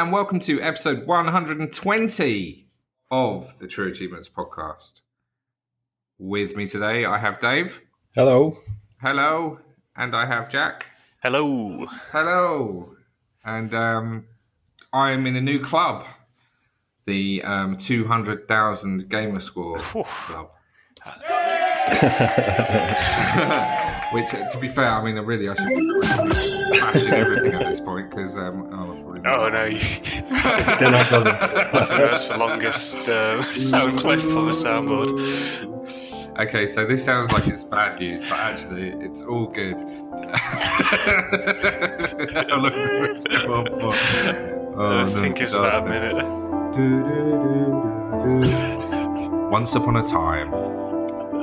[0.00, 2.66] Hello, and welcome to episode 120
[3.10, 5.02] of the True Achievements podcast.
[6.18, 7.82] With me today, I have Dave.
[8.14, 8.56] Hello.
[9.02, 9.58] Hello.
[9.94, 10.86] And I have Jack.
[11.22, 11.84] Hello.
[12.12, 12.96] Hello.
[13.44, 14.24] And um,
[14.90, 16.06] I'm in a new club,
[17.04, 20.48] the um, 200,000 Gamer Score Club.
[24.12, 25.76] Which, uh, to be fair, I mean, really, I should be
[26.80, 28.36] bashing everything at this point because.
[28.36, 31.32] Um, oh, probably Oh no, you Still not buzzing.
[31.88, 35.10] first for longest uh, sound clip on the soundboard.
[36.40, 39.78] Okay, so this sounds like it's bad news, but actually, it's all good.
[42.48, 43.66] How long does this go on?
[44.76, 46.80] Oh, I think it's about a fantastic.
[46.80, 46.90] minute.
[49.50, 50.50] Once upon a time,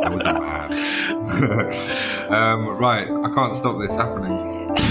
[0.02, 0.28] there was
[2.30, 4.76] um, right, I can't stop this happening.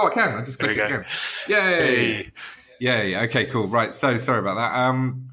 [0.00, 0.34] Oh, I can.
[0.34, 1.04] I just click it again.
[1.48, 1.56] Yay!
[1.58, 2.32] Hey.
[2.78, 3.16] Yay.
[3.24, 3.66] Okay, cool.
[3.66, 3.92] Right.
[3.92, 4.72] So sorry about that.
[4.78, 5.28] Um,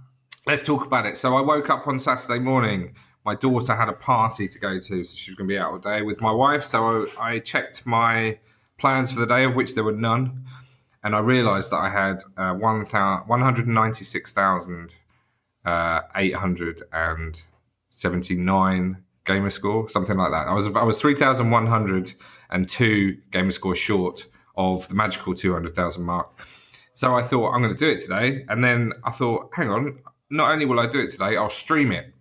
[0.48, 1.18] let's talk about it.
[1.18, 2.96] So I woke up on Saturday morning.
[3.26, 5.72] My daughter had a party to go to, so she was going to be out
[5.72, 6.64] all day with my wife.
[6.64, 8.40] So I, I checked my
[8.78, 10.46] plans for the day, of which there were none,
[11.04, 14.96] and I realised that I had uh, one thousand one hundred ninety six thousand
[15.64, 17.40] uh, eight hundred and
[17.96, 20.48] seventy nine gamer score, something like that.
[20.48, 22.14] I was I was three thousand one hundred
[22.50, 26.30] and two gamer score short of the magical two hundred thousand mark.
[26.94, 30.00] So I thought I'm going to do it today, and then I thought, hang on,
[30.30, 32.14] not only will I do it today, I'll stream it.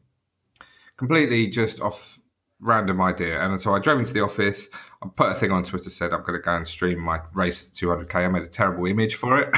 [0.96, 2.20] Completely just off
[2.60, 4.70] random idea, and so I drove into the office.
[5.04, 7.68] I put a thing on Twitter said I'm going to go and stream my race
[7.68, 8.14] to 200k.
[8.14, 9.54] I made a terrible image for it,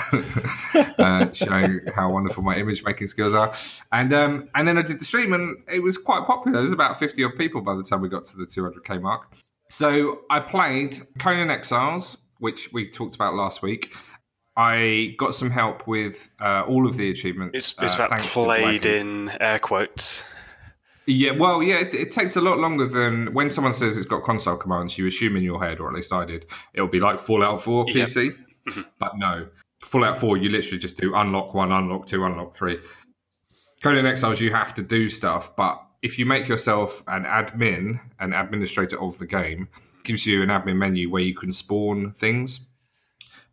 [0.98, 3.54] uh, showing how wonderful my image making skills are.
[3.92, 6.56] And um, and then I did the stream, and it was quite popular.
[6.56, 9.36] There was about 50 odd people by the time we got to the 200k mark.
[9.68, 13.94] So I played Conan Exiles, which we talked about last week.
[14.56, 17.58] I got some help with uh, all of the achievements.
[17.58, 20.24] It's, it's uh, that played in air quotes.
[21.06, 24.24] Yeah, well, yeah, it, it takes a lot longer than when someone says it's got
[24.24, 24.98] console commands.
[24.98, 27.86] You assume in your head, or at least I did, it'll be like Fallout 4
[27.88, 28.08] Yep.
[28.08, 28.30] PC.
[28.68, 28.84] Mhm.
[28.98, 29.46] But no,
[29.84, 32.78] Fallout 4, you literally just do unlock one, unlock two, unlock three.
[33.82, 38.32] Conan Exiles, you have to do stuff, but if you make yourself an admin, an
[38.32, 42.60] administrator of the game, it gives you an admin menu where you can spawn things.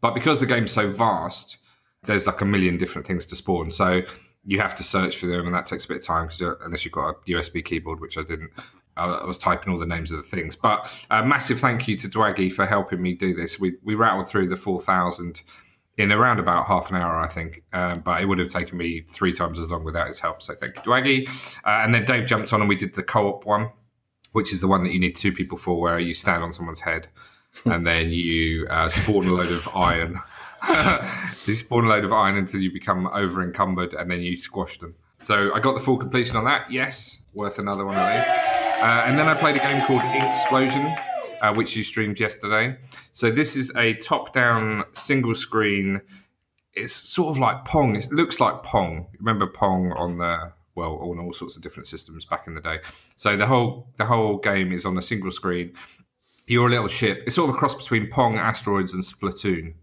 [0.01, 1.57] But because the game's so vast,
[2.03, 3.69] there's like a million different things to spawn.
[3.69, 4.01] So
[4.45, 6.83] you have to search for them, and that takes a bit of time because unless
[6.83, 8.51] you've got a USB keyboard, which I didn't,
[8.97, 10.55] I was typing all the names of the things.
[10.55, 13.59] But a massive thank you to Dwaggy for helping me do this.
[13.59, 15.41] We we rattled through the four thousand
[15.97, 17.63] in around about half an hour, I think.
[17.71, 20.41] Um, but it would have taken me three times as long without his help.
[20.41, 21.27] So thank you, Dwaggy.
[21.65, 23.69] Uh, and then Dave jumped on, and we did the co-op one,
[24.31, 26.79] which is the one that you need two people for, where you stand on someone's
[26.79, 27.07] head
[27.65, 30.19] and then you uh, spawn a load of iron.
[31.45, 34.77] you spawn a load of iron until you become over encumbered, and then you squash
[34.79, 34.95] them.
[35.19, 36.71] So I got the full completion on that.
[36.71, 38.25] Yes, worth another one of those.
[38.81, 41.01] Uh, and then I played a game called Inksplosion,
[41.41, 42.77] uh, which you streamed yesterday.
[43.13, 46.01] So this is a top-down single screen.
[46.73, 47.95] It's sort of like Pong.
[47.95, 49.07] It looks like Pong.
[49.19, 52.79] Remember Pong on the well, on all sorts of different systems back in the day.
[53.15, 55.75] So the whole the whole game is on a single screen
[56.47, 57.23] you're a little ship.
[57.25, 59.73] It's sort of a cross between Pong, Asteroids, and Splatoon.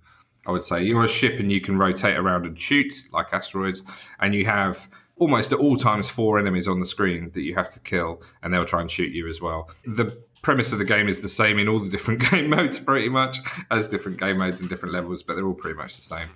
[0.46, 3.82] I would say you're a ship and you can rotate around and shoot like asteroids,
[4.20, 7.68] and you have almost at all times four enemies on the screen that you have
[7.70, 9.70] to kill, and they'll try and shoot you as well.
[9.86, 13.08] The premise of the game is the same in all the different game modes, pretty
[13.08, 13.38] much,
[13.70, 16.28] as different game modes and different levels, but they're all pretty much the same.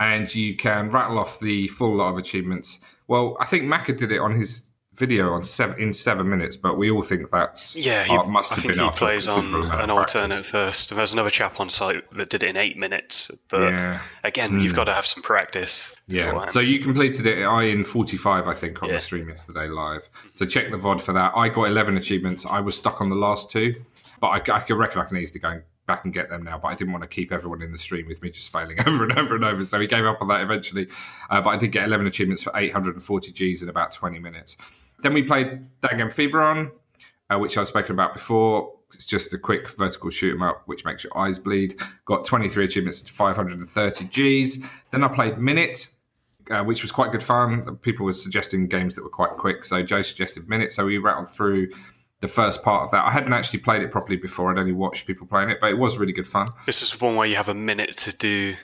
[0.00, 2.80] And you can rattle off the full lot of achievements.
[3.08, 4.67] Well, I think Maka did it on his
[4.98, 8.52] video on seven in seven minutes, but we all think that's Yeah, he, uh, must
[8.52, 10.94] I have think been he plays on an alternate first.
[10.94, 13.30] There's another chap on site that did it in eight minutes.
[13.48, 14.58] But Yeah, again, Hmm.
[14.60, 15.92] you've got to have some practice.
[16.06, 16.24] yeah.
[16.26, 16.50] beforehand.
[16.50, 18.96] So you completed it I in forty five, I think, on Yeah.
[18.96, 20.08] the stream yesterday live.
[20.32, 21.32] So check the VOD for that.
[21.36, 22.44] I got eleven achievements.
[22.44, 23.74] I was stuck on the last two,
[24.20, 26.58] but I, I reckon I can easily go back and get them now.
[26.58, 29.04] But I didn't want to keep everyone in the stream with me just failing over
[29.04, 29.64] and over and over.
[29.64, 30.86] So we gave up on that eventually.
[31.30, 33.92] Uh, but I did get eleven achievements for eight hundred and forty Gs in about
[33.92, 34.56] twenty minutes.
[35.00, 36.70] Then we played Dangan Fever on,
[37.30, 38.74] uh, which I've spoken about before.
[38.94, 41.78] It's just a quick vertical shoot 'em up, which makes your eyes bleed.
[42.06, 44.58] Got 23 achievements to 530 Gs.
[44.90, 45.88] Then I played Minit,
[46.50, 47.76] uh, which was quite good fun.
[47.82, 50.72] People were suggesting games that were quite quick, so Joe suggested Minit.
[50.72, 51.68] So we rattled through
[52.20, 53.04] the first part of that.
[53.04, 54.50] I hadn't actually played it properly before.
[54.50, 56.50] I'd only watched people playing it, but it was really good fun.
[56.66, 58.56] This is one where you have a minute to do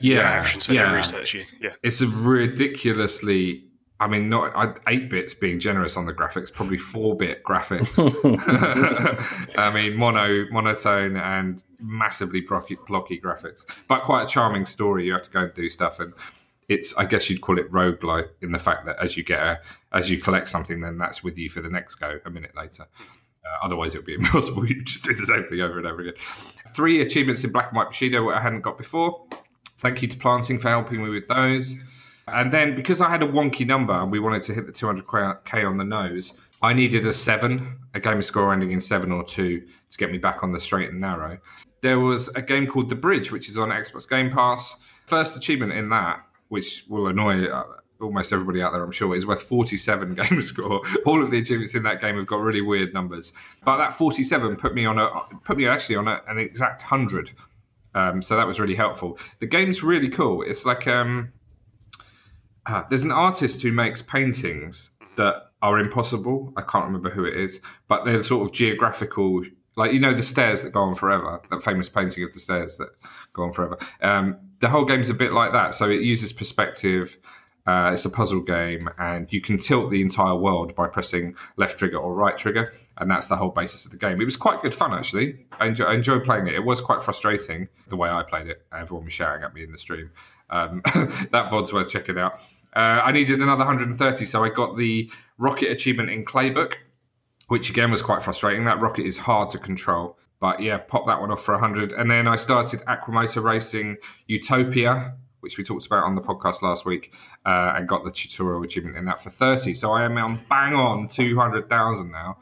[0.00, 0.92] Yeah, actions yeah.
[0.92, 1.44] research you.
[1.60, 1.74] Yeah.
[1.82, 3.64] It's a ridiculously
[4.04, 7.88] I mean, not eight bits being generous on the graphics, probably four bit graphics.
[9.58, 15.06] I mean, mono, monotone, and massively blocky, blocky graphics, but quite a charming story.
[15.06, 16.12] You have to go and do stuff, and
[16.68, 19.60] it's I guess you'd call it roguelike in the fact that as you get a
[19.92, 22.82] as you collect something, then that's with you for the next go a minute later.
[22.82, 24.68] Uh, otherwise, it would be impossible.
[24.68, 26.14] You just do the same thing over and over again.
[26.74, 29.26] Three achievements in Black and White Bushido, what I hadn't got before.
[29.78, 31.74] Thank you to Planting for helping me with those.
[32.28, 35.68] And then because I had a wonky number and we wanted to hit the 200k
[35.68, 36.32] on the nose,
[36.62, 40.18] I needed a seven, a game score ending in seven or two to get me
[40.18, 41.38] back on the straight and narrow.
[41.82, 44.76] There was a game called The Bridge, which is on Xbox Game Pass.
[45.04, 47.64] First achievement in that, which will annoy uh,
[48.00, 50.80] almost everybody out there, I'm sure, is worth 47 game score.
[51.04, 53.32] All of the achievements in that game have got really weird numbers,
[53.64, 55.08] but that 47 put me on a
[55.44, 57.32] put me actually on a, an exact hundred.
[57.94, 59.18] Um, so that was really helpful.
[59.38, 60.42] The game's really cool.
[60.42, 61.32] It's like um,
[62.66, 66.52] uh, there's an artist who makes paintings that are impossible.
[66.56, 69.42] I can't remember who it is, but they're sort of geographical.
[69.76, 71.40] Like you know, the stairs that go on forever.
[71.50, 72.90] That famous painting of the stairs that
[73.32, 73.78] go on forever.
[74.02, 75.74] Um, the whole game's a bit like that.
[75.74, 77.18] So it uses perspective.
[77.66, 81.78] Uh, it's a puzzle game, and you can tilt the entire world by pressing left
[81.78, 84.20] trigger or right trigger, and that's the whole basis of the game.
[84.20, 85.46] It was quite good fun, actually.
[85.58, 86.54] I enjoy, I enjoyed playing it.
[86.54, 88.66] It was quite frustrating the way I played it.
[88.70, 90.10] Everyone was shouting at me in the stream.
[90.54, 90.82] Um,
[91.32, 92.40] that VOD's worth checking out.
[92.74, 96.74] Uh, I needed another 130, so I got the rocket achievement in Claybook,
[97.48, 98.64] which again was quite frustrating.
[98.64, 100.18] That rocket is hard to control.
[100.40, 101.92] But yeah, pop that one off for 100.
[101.92, 103.96] And then I started Aqua Moto Racing
[104.26, 107.14] Utopia, which we talked about on the podcast last week,
[107.44, 109.74] uh, and got the tutorial achievement in that for 30.
[109.74, 112.38] So I am on bang on 200,000 now.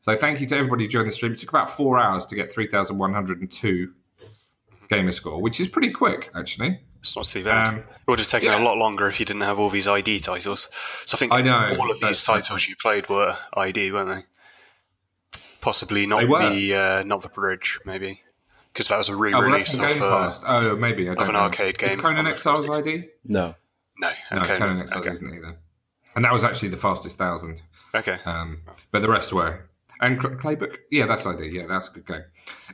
[0.00, 1.32] So thank you to everybody who joined the stream.
[1.32, 3.92] It took about four hours to get 3,102
[4.90, 6.80] gamer score, which is pretty quick, actually.
[7.04, 7.68] It's not too bad.
[7.68, 8.62] Um, it would have taken yeah.
[8.62, 10.70] a lot longer if you didn't have all these ID titles.
[11.04, 15.38] So I think I know, all of these titles you played were ID, weren't they?
[15.60, 18.22] Possibly not the uh, not the bridge, maybe
[18.72, 21.34] because that was a re-release oh, well, of, uh, oh, maybe I don't of an
[21.34, 21.40] know.
[21.40, 21.90] arcade game.
[21.90, 23.04] Is Conan Exiles ID?
[23.26, 23.54] No,
[23.98, 24.40] no, no.
[24.40, 25.14] Okay, Conan Exiles okay.
[25.14, 25.58] isn't either.
[26.16, 27.60] And that was actually the fastest thousand.
[27.94, 28.16] Okay.
[28.24, 28.62] Um,
[28.92, 29.68] but the rest were.
[30.00, 31.48] And Claybook, yeah, that's ID.
[31.48, 32.24] Yeah, that's a good game.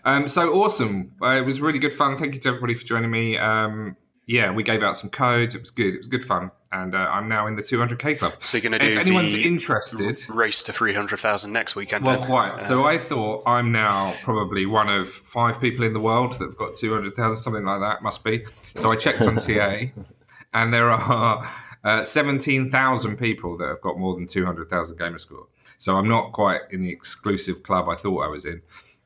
[0.04, 1.12] Um, so awesome!
[1.20, 2.16] Uh, it was really good fun.
[2.16, 3.36] Thank you to everybody for joining me.
[3.36, 3.96] Um,
[4.26, 5.54] yeah, we gave out some codes.
[5.54, 5.94] It was good.
[5.94, 8.34] It was good fun, and uh, I'm now in the 200k club.
[8.40, 12.04] So you're going to do if anyone's interested, race to 300,000 next weekend.
[12.04, 12.26] well, then?
[12.26, 12.52] quite.
[12.52, 16.56] Uh, so I thought I'm now probably one of five people in the world that've
[16.56, 18.02] got 200,000, something like that.
[18.02, 18.44] Must be.
[18.76, 19.86] So I checked on TA,
[20.54, 21.48] and there are
[21.84, 25.46] uh, 17,000 people that have got more than 200,000 gamer score.
[25.78, 28.62] So I'm not quite in the exclusive club I thought I was in.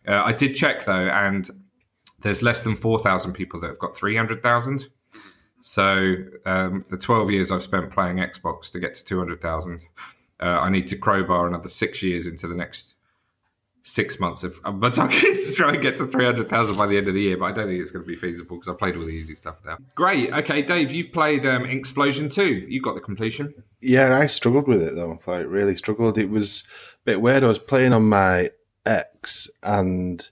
[0.07, 1.49] Uh, I did check though, and
[2.21, 4.87] there's less than 4,000 people that have got 300,000.
[5.67, 9.81] So um, the 12 years I've spent playing Xbox to get to 200,000,
[10.39, 12.93] uh, I need to crowbar another six years into the next
[13.83, 17.15] six months of my target to try and get to 300,000 by the end of
[17.15, 19.07] the year, but I don't think it's going to be feasible because I played all
[19.07, 19.79] the easy stuff now.
[19.95, 20.35] Great.
[20.35, 22.67] Okay, Dave, you've played um, Explosion 2.
[22.69, 23.55] You got the completion.
[23.81, 25.19] Yeah, I struggled with it though.
[25.27, 26.19] Like really struggled.
[26.19, 27.43] It was a bit weird.
[27.43, 28.51] I was playing on my
[28.85, 30.29] X and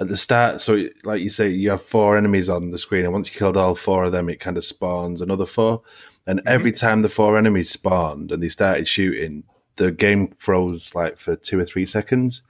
[0.00, 3.12] at the start, so like you say, you have four enemies on the screen, and
[3.12, 5.82] once you killed all four of them, it kind of spawns another four.
[6.26, 9.44] And every time the four enemies spawned and they started shooting,
[9.76, 12.42] the game froze like for two or three seconds.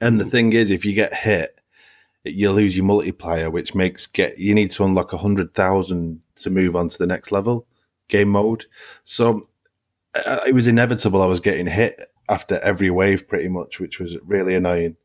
[0.00, 1.60] And the thing is, if you get hit,
[2.24, 6.50] you lose your multiplier, which makes get you need to unlock a hundred thousand to
[6.50, 7.66] move on to the next level
[8.08, 8.64] game mode.
[9.04, 9.48] So
[10.14, 11.22] uh, it was inevitable.
[11.22, 14.96] I was getting hit after every wave, pretty much, which was really annoying.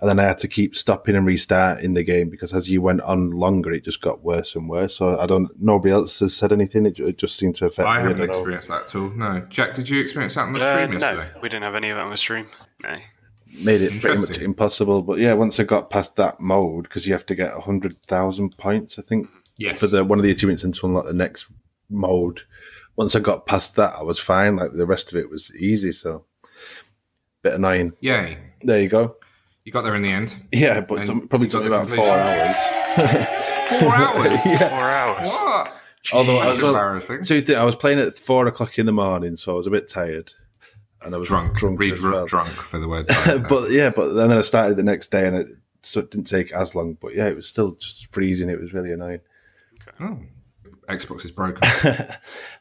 [0.00, 3.02] And then I had to keep stopping and restarting the game because as you went
[3.02, 4.96] on longer, it just got worse and worse.
[4.96, 5.48] So I don't.
[5.60, 6.86] Nobody else has said anything.
[6.86, 8.02] It, it just seemed to affect I me.
[8.04, 8.32] haven't don't know.
[8.32, 9.10] experienced that at all.
[9.10, 9.40] No.
[9.50, 11.30] Jack, did you experience that on the uh, stream no, yesterday?
[11.42, 12.46] we didn't have any of it on the stream.
[12.82, 12.96] No.
[13.58, 15.02] Made it pretty much impossible.
[15.02, 18.56] But yeah, once I got past that mode, because you have to get hundred thousand
[18.56, 19.28] points, I think,
[19.58, 19.80] Yes.
[19.80, 21.46] for the one of the achievements and to unlock the next
[21.90, 22.40] mode.
[22.96, 24.56] Once I got past that, I was fine.
[24.56, 25.92] Like the rest of it was easy.
[25.92, 26.24] So
[27.42, 27.92] bit annoying.
[28.00, 28.38] Yay.
[28.62, 29.16] There you go.
[29.64, 30.34] You got there in the end.
[30.52, 32.56] Yeah, but And it probably took got me about four hours.
[33.80, 34.40] Four hours?
[34.46, 34.68] yeah.
[34.68, 35.28] Four hours.
[35.28, 35.72] What?
[36.12, 37.22] Although I was, embarrassing.
[37.22, 39.70] two thi- I was playing at four o'clock in the morning, so I was a
[39.70, 40.32] bit tired,
[41.02, 41.56] and I was drunk.
[41.56, 42.26] drunk Read as well.
[42.26, 43.06] drunk for the word.
[43.48, 45.48] but yeah, but then I started the next day, and it,
[45.82, 46.94] so it didn't take as long.
[46.94, 48.48] But yeah, it was still just freezing.
[48.50, 49.20] It was really annoying.
[50.00, 50.18] oh.
[50.90, 51.62] Xbox is broken.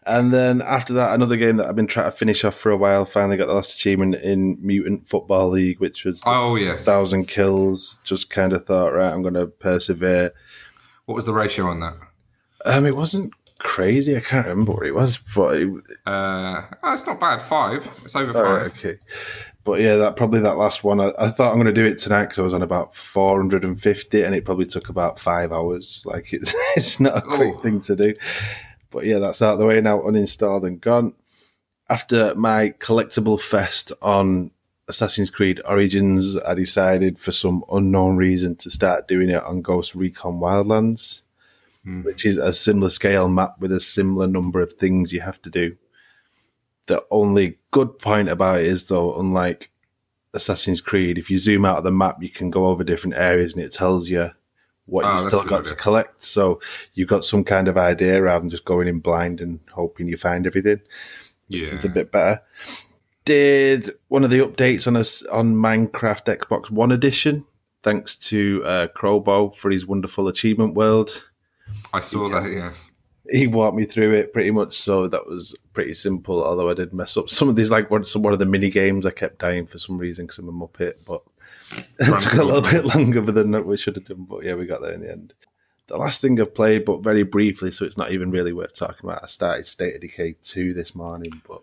[0.06, 2.78] and then after that, another game that I've been trying to finish off for a
[2.78, 3.06] while.
[3.06, 6.86] Finally got the last achievement in Mutant Football League, which was oh yes.
[6.86, 8.00] thousand kills.
[8.04, 10.32] Just kind of thought, right, I'm going to persevere.
[11.06, 11.98] What was the ratio on that?
[12.66, 14.16] Um, it wasn't crazy.
[14.16, 15.70] I can't remember what it was, but it,
[16.06, 17.42] uh, oh, it's not bad.
[17.42, 17.88] Five.
[18.04, 18.44] It's over five.
[18.44, 18.98] Right, okay.
[19.70, 21.00] But yeah, that probably that last one.
[21.00, 24.24] I, I thought I'm going to do it tonight because I was on about 450,
[24.24, 26.02] and it probably took about five hours.
[26.06, 27.60] Like it's it's not a quick oh.
[27.60, 28.16] thing to do.
[28.90, 31.14] But yeah, that's out of the way now, uninstalled and gone.
[31.88, 34.50] After my collectible fest on
[34.88, 39.94] Assassin's Creed Origins, I decided for some unknown reason to start doing it on Ghost
[39.94, 41.22] Recon Wildlands,
[41.86, 42.04] mm.
[42.04, 45.52] which is a similar scale map with a similar number of things you have to
[45.52, 45.78] do.
[46.90, 49.70] The only good point about it is, though, unlike
[50.34, 53.54] Assassin's Creed, if you zoom out of the map, you can go over different areas
[53.54, 54.32] and it tells you
[54.88, 56.24] what oh, you've still got to collect.
[56.24, 56.60] So
[56.96, 60.18] you've got some kind of idea rather than just going in blind and hoping you
[60.18, 60.82] find everything.
[61.48, 61.68] Yeah.
[61.68, 62.42] It's a bit better.
[63.24, 67.46] Did one of the updates on us on Minecraft Xbox One edition,
[67.84, 71.24] thanks to uh, Crowbow for his wonderful achievement world.
[71.94, 72.89] I saw he, that, yes.
[73.32, 76.44] He walked me through it pretty much, so that was pretty simple.
[76.44, 78.70] Although I did mess up some of these, like one, some one of the mini
[78.70, 81.22] games, I kept dying for some reason because I'm a muppet, but
[82.00, 84.82] it took a little bit longer than we should have done, but yeah, we got
[84.82, 85.34] there in the end.
[85.88, 89.10] The last thing I've played, but very briefly, so it's not even really worth talking
[89.10, 89.24] about.
[89.24, 91.62] I started State of Decay 2 this morning, but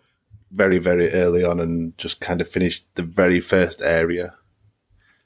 [0.50, 4.34] very, very early on and just kind of finished the very first area.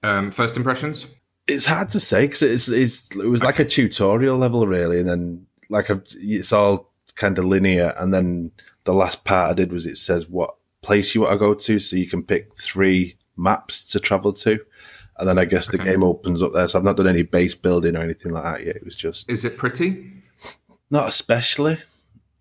[0.02, 1.06] Um, first impressions?
[1.47, 5.09] It's hard to say because it's, it's, it was like a tutorial level, really, and
[5.09, 7.94] then like a, it's all kind of linear.
[7.96, 8.52] And then
[8.84, 11.78] the last part I did was it says what place you want to go to,
[11.78, 14.60] so you can pick three maps to travel to
[15.20, 15.92] and then I guess the okay.
[15.92, 16.66] game opens up there.
[16.66, 18.76] So I've not done any base building or anything like that yet.
[18.76, 19.28] It was just.
[19.28, 20.10] Is it pretty?
[20.90, 21.78] Not especially,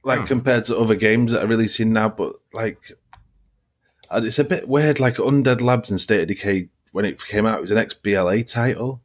[0.04, 0.26] like oh.
[0.26, 2.08] compared to other games that I've really seen now.
[2.08, 2.94] But like,
[4.10, 5.02] uh, it's a bit weird.
[5.02, 8.50] Like Undead Labs and State of Decay when it came out, it was an XBLA
[8.50, 9.02] title.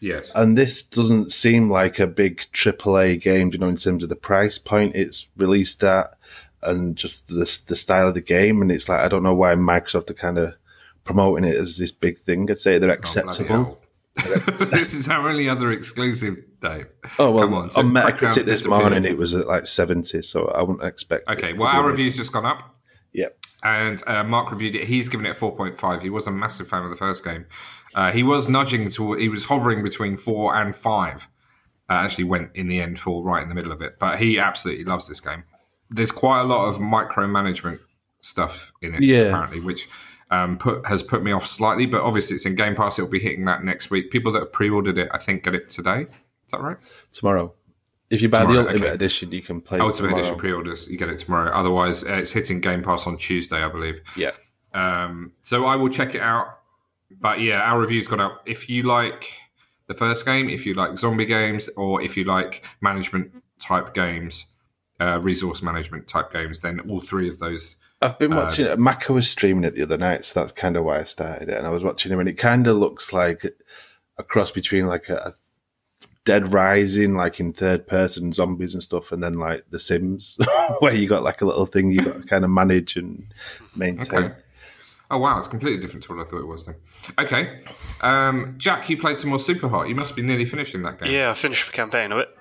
[0.00, 0.30] Yes.
[0.34, 4.16] And this doesn't seem like a big AAA game, you know, in terms of the
[4.16, 6.16] price point it's released at
[6.62, 8.62] and just the the style of the game.
[8.62, 10.54] And it's like I don't know why Microsoft are kind of
[11.04, 12.50] promoting it as this big thing.
[12.50, 13.78] I'd say they're oh, acceptable.
[13.78, 13.78] Oh,
[14.70, 16.86] this is our only other exclusive, Dave.
[17.18, 20.86] Oh well, on, on Metacritic this morning it was at like seventy, so I wouldn't
[20.86, 21.28] expect.
[21.28, 22.76] Okay, well our review's just gone up.
[23.12, 23.38] Yep.
[23.62, 24.84] And uh, Mark reviewed it.
[24.86, 26.02] He's given it four point five.
[26.02, 27.46] He was a massive fan of the first game.
[27.94, 29.14] Uh, he was nudging to.
[29.14, 31.26] He was hovering between four and five.
[31.88, 33.96] Uh, actually, went in the end for right in the middle of it.
[33.98, 35.42] But he absolutely loves this game.
[35.90, 37.78] There's quite a lot of micromanagement
[38.20, 39.28] stuff in it, yeah.
[39.28, 39.88] apparently, which
[40.30, 41.86] um, put has put me off slightly.
[41.86, 42.98] But obviously, it's in Game Pass.
[42.98, 44.10] It'll be hitting that next week.
[44.10, 46.02] People that have pre-ordered it, I think, get it today.
[46.02, 46.76] Is that right?
[47.12, 47.54] Tomorrow.
[48.10, 48.94] If you buy tomorrow, the Ultimate okay.
[48.94, 49.78] Edition, you can play.
[49.78, 51.50] Ultimate Edition pre-orders, you get it tomorrow.
[51.50, 54.00] Otherwise, uh, it's hitting Game Pass on Tuesday, I believe.
[54.16, 54.32] Yeah.
[54.74, 56.60] Um, so I will check it out.
[57.20, 58.42] But yeah, our review's gone out.
[58.46, 59.32] If you like
[59.86, 64.46] the first game, if you like zombie games, or if you like management type games,
[65.00, 69.14] uh, resource management type games, then all three of those I've been watching uh, Mako
[69.14, 71.56] was streaming it the other night, so that's kind of why I started it.
[71.56, 73.44] And I was watching him, and it kind of looks like
[74.18, 75.34] a cross between like a,
[76.26, 80.36] Dead Rising, like in third person zombies and stuff, and then like The Sims,
[80.80, 83.32] where you got like a little thing you got to kind of manage and
[83.74, 84.24] maintain.
[84.24, 84.34] Okay.
[85.08, 86.74] Oh wow, it's completely different to what I thought it was then.
[87.16, 87.60] Okay,
[88.00, 89.88] um, Jack, you played some more Super Hot.
[89.88, 91.12] You must be nearly finishing that game.
[91.12, 92.36] Yeah, I finished the campaign of it.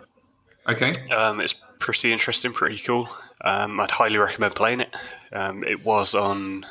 [0.68, 0.92] Okay.
[1.12, 3.08] Um, it's pretty interesting, pretty cool.
[3.42, 4.96] Um, I'd highly recommend playing it.
[5.32, 6.66] Um, it was on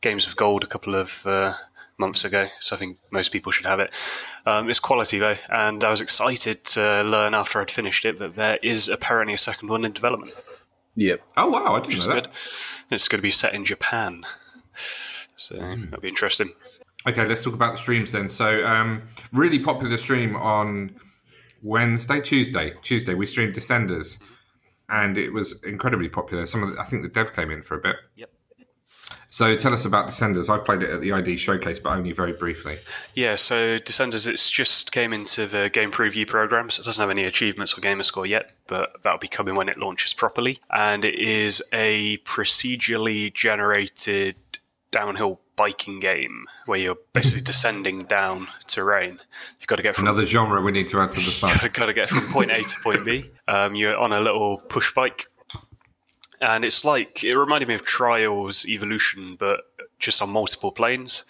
[0.00, 1.54] Games of Gold a couple of uh,
[1.98, 3.92] months ago, so I think most people should have it.
[4.46, 8.34] Um, it's quality though, and I was excited to learn after I'd finished it that
[8.34, 10.32] there is apparently a second one in development.
[10.96, 11.22] Yep.
[11.36, 12.24] Oh wow, I didn't know that.
[12.24, 12.32] Good.
[12.90, 14.24] It's going to be set in Japan,
[15.36, 15.84] so mm.
[15.84, 16.52] that'll be interesting.
[17.06, 18.28] Okay, let's talk about the streams then.
[18.28, 20.94] So, um, really popular stream on
[21.62, 23.14] Wednesday, Tuesday, Tuesday.
[23.14, 24.18] We streamed Descenders
[24.92, 26.46] and it was incredibly popular.
[26.46, 27.96] Some of the, I think the dev came in for a bit.
[28.16, 28.30] Yep.
[29.32, 30.50] So tell us about Descenders.
[30.50, 32.78] I've played it at the ID showcase, but only very briefly.
[33.14, 37.08] Yeah, so Descenders, it's just came into the game preview program, so it doesn't have
[37.08, 40.58] any achievements or gamer score yet, but that'll be coming when it launches properly.
[40.70, 44.36] And it is a procedurally generated
[44.90, 49.18] downhill biking game where you're basically descending down terrain.
[49.58, 51.62] You've got to get from another genre we need to add to the site.
[51.62, 53.30] You've got to get from point A to point B.
[53.48, 55.26] Um, you're on a little push bike,
[56.42, 59.60] and it's like it reminded me of Trials Evolution, but
[59.98, 61.24] just on multiple planes.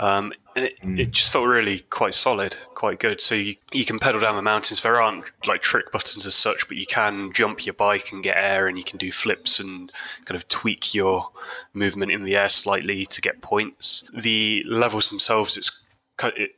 [0.00, 0.98] Um, and it, mm.
[0.98, 3.20] it just felt really quite solid, quite good.
[3.20, 4.80] So you, you can pedal down the mountains.
[4.80, 8.36] There aren't like trick buttons as such, but you can jump your bike and get
[8.36, 9.92] air, and you can do flips and
[10.24, 11.30] kind of tweak your
[11.74, 14.08] movement in the air slightly to get points.
[14.16, 15.82] The levels themselves, it's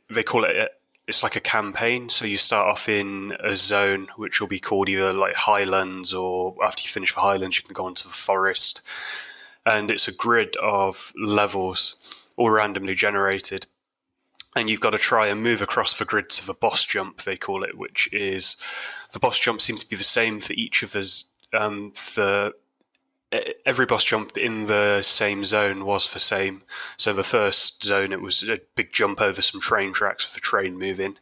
[0.09, 0.71] they call it
[1.11, 2.09] it's like a campaign.
[2.09, 6.55] So you start off in a zone which will be called either like Highlands, or
[6.63, 8.81] after you finish the Highlands, you can go into the forest.
[9.65, 11.95] And it's a grid of levels,
[12.37, 13.67] all randomly generated.
[14.55, 17.35] And you've got to try and move across the grid to the boss jump, they
[17.35, 18.55] call it, which is
[19.11, 21.25] the boss jump seems to be the same for each of us.
[21.53, 22.53] Um, for
[23.65, 26.63] every boss jump in the same zone was the same.
[26.97, 30.41] So the first zone, it was a big jump over some train tracks with a
[30.41, 31.17] train moving.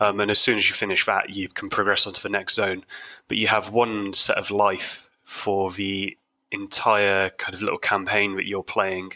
[0.00, 2.84] Um, and as soon as you finish that, you can progress onto the next zone.
[3.28, 6.16] But you have one set of life for the
[6.50, 9.12] entire kind of little campaign that you're playing.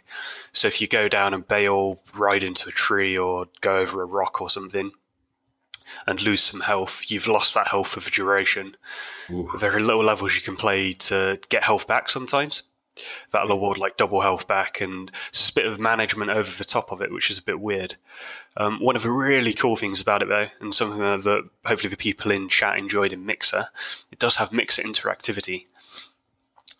[0.53, 4.07] So if you go down and bail, ride into a tree, or go over a
[4.07, 4.93] rock or something,
[6.07, 8.77] and lose some health, you've lost that health for the duration.
[9.31, 9.61] Oof.
[9.61, 12.63] There are little levels you can play to get health back sometimes.
[13.31, 16.91] That'll award like double health back, and it's a bit of management over the top
[16.91, 17.97] of it, which is a bit weird.
[18.57, 21.97] Um, one of the really cool things about it, though, and something that hopefully the
[21.97, 23.69] people in chat enjoyed in Mixer,
[24.11, 25.67] it does have Mixer interactivity.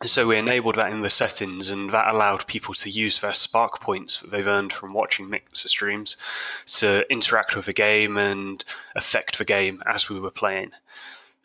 [0.05, 3.81] So we enabled that in the settings, and that allowed people to use their spark
[3.81, 6.19] points that they've earned from watching Mixer streams
[6.67, 8.63] to interact with the game and
[8.95, 10.73] affect the game as we were playing.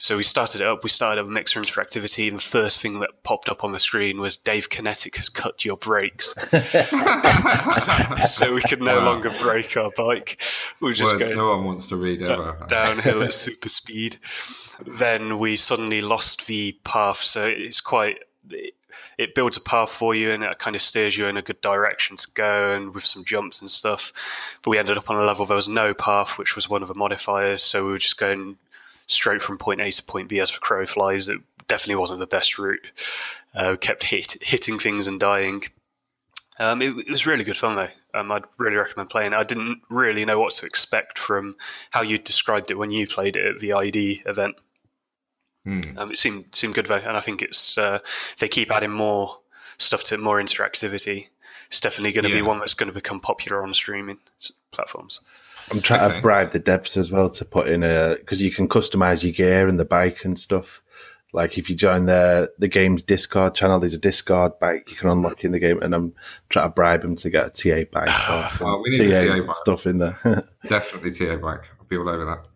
[0.01, 0.83] So we started it up.
[0.83, 4.19] We started up Mixer interactivity, and the first thing that popped up on the screen
[4.19, 6.57] was Dave Kinetic has cut your brakes, so,
[8.27, 9.05] so, we could no wow.
[9.05, 10.41] longer brake our bike.
[10.81, 11.37] We were just going.
[11.37, 12.57] No one wants to read ever.
[12.67, 14.19] downhill at super speed.
[14.85, 18.17] Then we suddenly lost the path, so it's quite
[18.53, 21.61] it, builds a path for you and it kind of steers you in a good
[21.61, 24.11] direction to go and with some jumps and stuff.
[24.63, 26.87] But we ended up on a level there was no path, which was one of
[26.87, 27.63] the modifiers.
[27.63, 28.57] So we were just going
[29.07, 31.29] straight from point A to point B as for crow flies.
[31.29, 32.91] It definitely wasn't the best route.
[33.53, 35.63] Uh, kept hit, hitting things and dying.
[36.59, 37.87] Um, it, it, was really good fun though.
[38.13, 39.33] Um, I'd really recommend playing.
[39.33, 41.55] I didn't really know what to expect from
[41.89, 44.55] how you described it when you played it at the ID event.
[45.65, 45.97] Mm.
[45.97, 47.99] Um, it seemed seemed good though, and I think it's uh,
[48.39, 49.39] they keep adding more
[49.77, 51.27] stuff to more interactivity.
[51.67, 52.37] It's definitely going to yeah.
[52.37, 54.17] be one that's going to become popular on streaming
[54.71, 55.21] platforms.
[55.69, 56.15] I'm trying okay.
[56.15, 59.31] to bribe the devs as well to put in a because you can customize your
[59.31, 60.81] gear and the bike and stuff.
[61.33, 65.09] Like if you join the the game's Discord channel, there's a Discord bike you can
[65.09, 66.13] unlock in the game, and I'm
[66.49, 68.09] trying to bribe them to get a TA bike.
[68.59, 69.55] well, we need TA, a TA bike.
[69.55, 70.19] stuff in there.
[70.65, 71.61] Definitely TA bike.
[71.79, 72.47] I'll be all over that.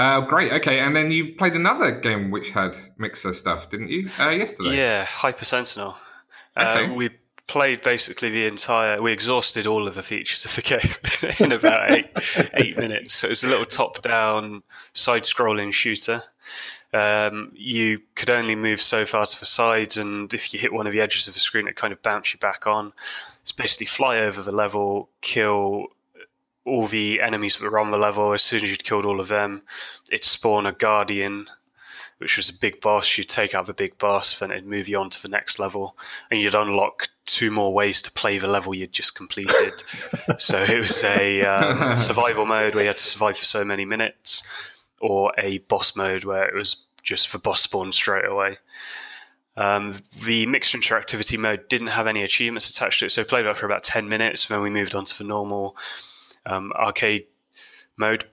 [0.00, 0.50] Uh, great.
[0.50, 4.08] Okay, and then you played another game which had mixer stuff, didn't you?
[4.18, 4.74] Uh, yesterday.
[4.74, 5.94] Yeah, Hyper Sentinel.
[6.56, 6.90] Uh, okay.
[6.90, 7.10] Uh, we
[7.48, 9.02] played basically the entire.
[9.02, 10.62] We exhausted all of the features of the
[11.30, 12.06] game in about eight
[12.54, 13.16] eight minutes.
[13.16, 14.62] So it was a little top-down,
[14.94, 16.22] side-scrolling shooter.
[16.94, 20.86] Um, you could only move so far to the sides, and if you hit one
[20.86, 22.94] of the edges of the screen, it kind of bounced you back on.
[23.42, 25.88] It's basically fly over the level, kill
[26.70, 28.32] all the enemies that were on the level.
[28.32, 29.62] As soon as you'd killed all of them,
[30.10, 31.48] it'd spawn a guardian,
[32.18, 33.18] which was a big boss.
[33.18, 35.96] You'd take out the big boss, then it'd move you on to the next level,
[36.30, 39.82] and you'd unlock two more ways to play the level you'd just completed.
[40.38, 43.84] so it was a um, survival mode where you had to survive for so many
[43.84, 44.42] minutes,
[45.00, 48.58] or a boss mode where it was just the boss spawn straight away.
[49.56, 53.46] Um, the mixed interactivity mode didn't have any achievements attached to it, so I played
[53.46, 55.76] that for about 10 minutes, and then we moved on to the normal
[56.46, 57.26] um, arcade
[57.96, 58.26] mode.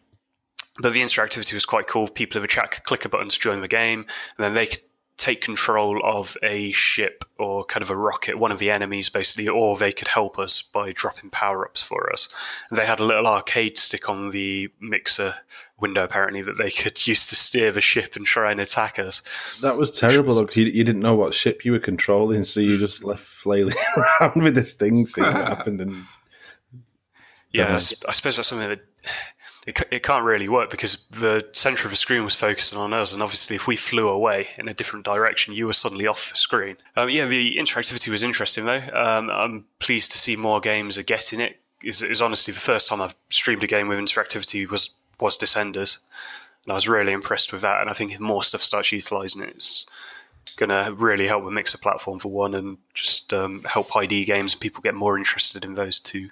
[0.80, 2.08] But the interactivity was quite cool.
[2.08, 4.06] People in the chat could click a button to join the game,
[4.38, 4.82] and then they could
[5.18, 9.48] take control of a ship or kind of a rocket, one of the enemies basically,
[9.48, 12.30] or they could help us by dropping power ups for us.
[12.72, 15.34] They had a little arcade stick on the mixer
[15.80, 19.24] window apparently that they could use to steer the ship and try and attack us.
[19.62, 20.40] That was terrible.
[20.44, 20.56] Was...
[20.56, 23.76] you, you, didn't know what ship you were controlling, so you just left flailing
[24.22, 25.96] around with this thing, seeing what happened, and
[27.58, 28.82] yeah, I, I suppose that's something that
[29.68, 33.14] it, it can't really work because the center of the screen was focusing on us,
[33.14, 36.38] and obviously, if we flew away in a different direction, you were suddenly off the
[36.38, 36.78] screen.
[36.96, 38.84] Um, yeah, the interactivity was interesting though.
[38.94, 41.60] Um, I'm pleased to see more games are getting it.
[41.84, 46.00] Is, was honestly the first time I've streamed a game with interactivity was was Descenders,
[46.64, 47.82] and I was really impressed with that.
[47.82, 49.86] And I think if more stuff starts utilizing it, it's
[50.56, 54.54] going to really help the mixer platform for one, and just um, help ID games
[54.54, 56.30] and people get more interested in those too.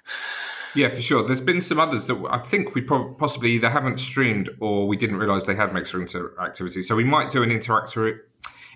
[0.74, 1.22] Yeah, for sure.
[1.22, 5.16] There's been some others that I think we possibly either haven't streamed or we didn't
[5.16, 6.84] realize they had Mixer interactivity.
[6.84, 8.18] So we might do an interactivity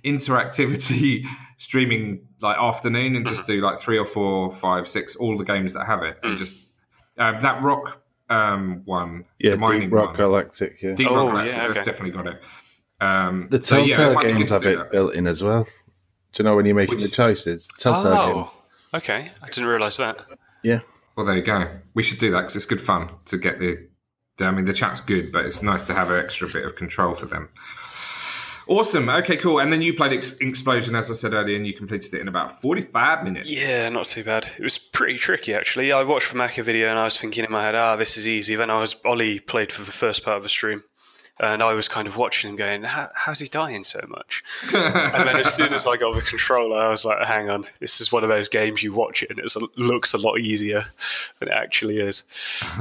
[0.05, 1.26] interactivity
[1.59, 5.74] streaming like afternoon and just do like three or four, five, six, all the games
[5.74, 6.38] that have it, and mm.
[6.38, 6.59] just
[7.18, 10.16] uh, that rock um, one, yeah, the mining Deep Rock one.
[10.16, 11.74] Galactic, yeah, Deep oh, Rock Galactic, yeah, okay.
[11.74, 12.40] that's definitely got it.
[13.00, 14.90] Um, the Telltale so, yeah, games have it that.
[14.90, 15.64] built in as well.
[15.64, 17.68] Do you know when you're making Which, the choices?
[17.78, 18.58] Telltale oh, games.
[18.92, 20.18] Okay, I didn't realize that.
[20.62, 20.80] Yeah.
[21.16, 21.68] Well, there you go.
[21.94, 23.88] We should do that because it's good fun to get the
[24.46, 27.14] I mean, the chat's good, but it's nice to have an extra bit of control
[27.14, 27.48] for them.
[28.66, 29.08] Awesome.
[29.08, 29.58] Okay, cool.
[29.58, 32.28] And then you played Ex- Explosion, as I said earlier, and you completed it in
[32.28, 33.50] about 45 minutes.
[33.50, 34.48] Yeah, not too bad.
[34.58, 35.92] It was pretty tricky, actually.
[35.92, 38.28] I watched the Maka video and I was thinking in my head, ah, this is
[38.28, 38.54] easy.
[38.54, 40.84] Then I was, Ollie played for the first part of the stream.
[41.40, 44.44] And I was kind of watching him going, how's he dying so much?
[44.74, 48.00] and then as soon as I got the controller, I was like, hang on, this
[48.00, 50.85] is one of those games you watch it and it looks a lot easier
[51.38, 52.24] than it actually is.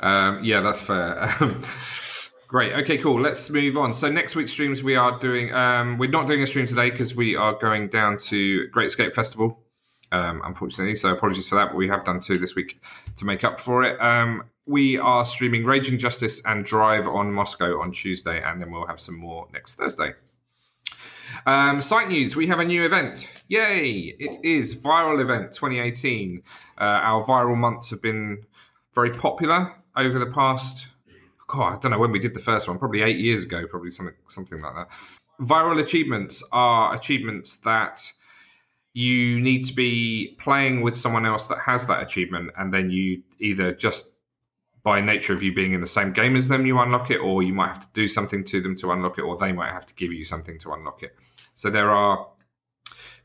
[0.00, 1.34] um, yeah, that's fair.
[2.54, 2.72] Great.
[2.74, 3.20] Okay, cool.
[3.20, 3.92] Let's move on.
[3.92, 5.52] So next week's streams we are doing.
[5.52, 9.12] Um, we're not doing a stream today because we are going down to Great Escape
[9.12, 9.58] Festival.
[10.12, 11.70] Um, unfortunately, so apologies for that.
[11.70, 12.80] But we have done two this week
[13.16, 14.00] to make up for it.
[14.00, 18.86] Um, we are streaming Raging Justice and Drive on Moscow on Tuesday, and then we'll
[18.86, 20.12] have some more next Thursday.
[21.46, 23.26] Um, site news: We have a new event.
[23.48, 24.14] Yay!
[24.18, 26.42] It is Viral Event 2018.
[26.78, 28.44] Uh, our viral months have been
[28.94, 30.88] very popular over the past
[31.46, 33.90] God, I don't know when we did the first one, probably eight years ago, probably
[33.90, 34.88] something something like that.
[35.40, 38.00] Viral achievements are achievements that
[38.92, 43.22] you need to be playing with someone else that has that achievement, and then you
[43.40, 44.10] either just
[44.84, 47.42] by nature of you being in the same game as them, you unlock it, or
[47.42, 49.86] you might have to do something to them to unlock it, or they might have
[49.86, 51.16] to give you something to unlock it.
[51.54, 52.28] So there are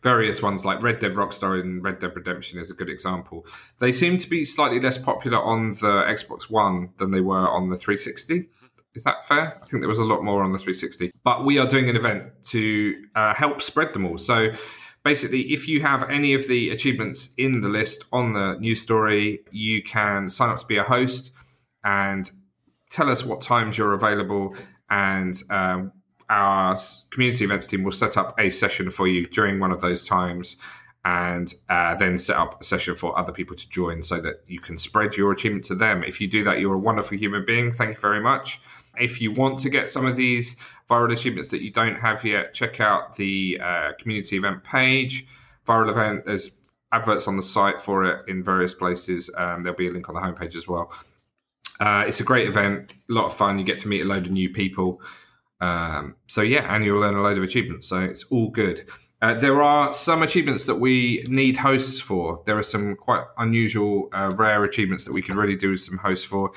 [0.02, 3.46] various ones like Red Dead Rockstar and Red Dead Redemption is a good example.
[3.80, 7.70] They seem to be slightly less popular on the Xbox One than they were on
[7.70, 8.48] the 360.
[8.96, 9.60] Is that fair?
[9.62, 11.12] I think there was a lot more on the 360.
[11.26, 14.18] But we are doing an event to uh, help spread them all.
[14.18, 14.50] So
[15.04, 19.42] basically, if you have any of the achievements in the list on the news story,
[19.52, 21.34] you can sign up to be a host
[21.84, 22.30] and
[22.90, 24.56] tell us what times you're available
[24.90, 25.92] and um,
[26.30, 26.78] our
[27.12, 30.58] community events team will set up a session for you during one of those times
[31.06, 34.60] and uh, then set up a session for other people to join so that you
[34.60, 36.04] can spread your achievement to them.
[36.04, 37.72] If you do that, you're a wonderful human being.
[37.72, 38.60] Thank you very much.
[39.00, 40.58] If you want to get some of these
[40.90, 45.26] viral achievements that you don't have yet, check out the uh, community event page.
[45.66, 46.52] Viral event, there's
[46.92, 49.30] adverts on the site for it in various places.
[49.38, 50.92] Um, there'll be a link on the homepage as well.
[51.80, 53.58] Uh, it's a great event, a lot of fun.
[53.58, 55.02] You get to meet a load of new people.
[55.62, 57.88] Um, so yeah, and you'll earn a load of achievements.
[57.88, 58.86] So it's all good.
[59.22, 62.42] Uh, there are some achievements that we need hosts for.
[62.46, 65.98] There are some quite unusual, uh, rare achievements that we can really do with some
[65.98, 66.52] hosts for.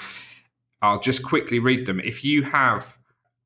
[0.80, 2.00] I'll just quickly read them.
[2.00, 2.96] If you have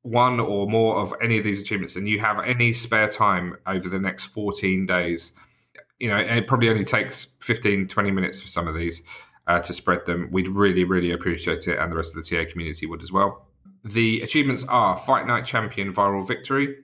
[0.03, 3.89] one or more of any of these achievements and you have any spare time over
[3.89, 5.33] the next 14 days,
[5.99, 9.01] you know, it probably only takes 15, 20 minutes for some of these
[9.47, 10.29] uh, to spread them.
[10.31, 13.47] We'd really, really appreciate it, and the rest of the TA community would as well.
[13.83, 16.75] The achievements are Fight Night Champion Viral Victory.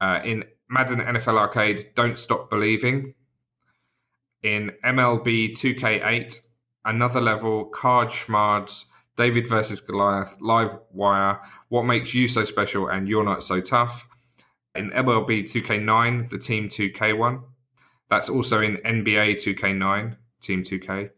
[0.00, 3.14] Uh, in Madden NFL Arcade, Don't Stop Believing.
[4.42, 6.40] In MLB 2K8,
[6.84, 8.84] Another Level, Card Schmards,
[9.16, 14.06] David versus Goliath, Live Wire, What Makes You So Special and You're Not So Tough.
[14.74, 17.42] In MLB 2K9, the Team 2K one.
[18.08, 21.10] That's also in NBA 2K9, Team 2K.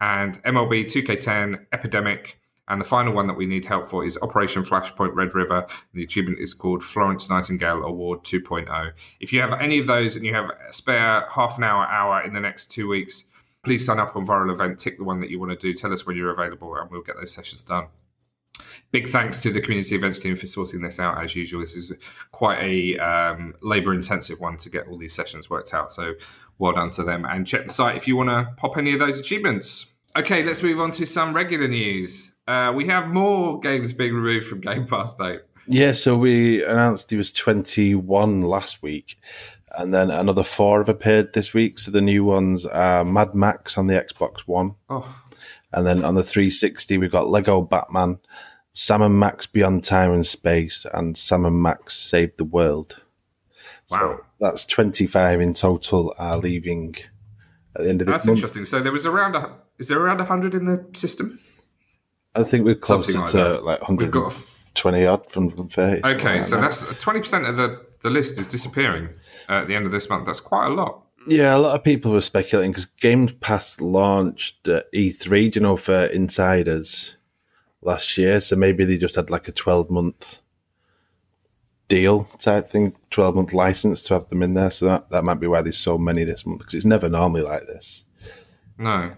[0.00, 4.62] And MLB 2K10, Epidemic, and the final one that we need help for is Operation
[4.62, 5.66] Flashpoint Red River.
[5.92, 8.92] The achievement is called Florence Nightingale Award 2.0.
[9.20, 12.22] If you have any of those and you have a spare half an hour, hour
[12.22, 13.24] in the next two weeks,
[13.62, 15.92] please sign up on Viral Event, tick the one that you want to do, tell
[15.92, 17.86] us when you're available, and we'll get those sessions done.
[18.92, 21.22] Big thanks to the community events team for sorting this out.
[21.22, 21.92] As usual, this is
[22.30, 25.90] quite a um, labor intensive one to get all these sessions worked out.
[25.90, 26.14] So,
[26.58, 27.24] well done to them.
[27.24, 29.86] And check the site if you want to pop any of those achievements.
[30.16, 32.30] Okay, let's move on to some regular news.
[32.46, 35.40] Uh, we have more games being removed from Game Pass, Dave.
[35.66, 39.18] Yeah, so we announced he was 21 last week,
[39.76, 41.78] and then another four have appeared this week.
[41.78, 44.74] So the new ones are Mad Max on the Xbox One.
[44.90, 45.20] Oh.
[45.72, 48.18] And then on the 360, we've got Lego Batman,
[48.74, 53.02] Sam and Max Beyond Time and Space, and Sam and Max Save the World.
[53.90, 53.98] Wow.
[53.98, 56.96] So that's 25 in total are leaving
[57.76, 58.24] at the end of this month.
[58.24, 58.64] That's interesting.
[58.64, 61.38] So there was around, a, is there around 100 in the system?
[62.34, 63.64] I think we're closer like to that.
[63.64, 66.04] like 120 odd from 30.
[66.04, 69.08] Okay, so that's 20% of the, the list is disappearing
[69.48, 70.26] at the end of this month.
[70.26, 71.02] That's quite a lot.
[71.26, 75.76] Yeah, a lot of people were speculating because Game Pass launched at E3, you know,
[75.76, 77.16] for insiders
[77.82, 78.40] last year.
[78.40, 80.40] So maybe they just had like a 12 month
[81.88, 84.70] deal type thing, 12 month license to have them in there.
[84.70, 87.42] So that, that might be why there's so many this month because it's never normally
[87.42, 88.02] like this.
[88.78, 89.12] No,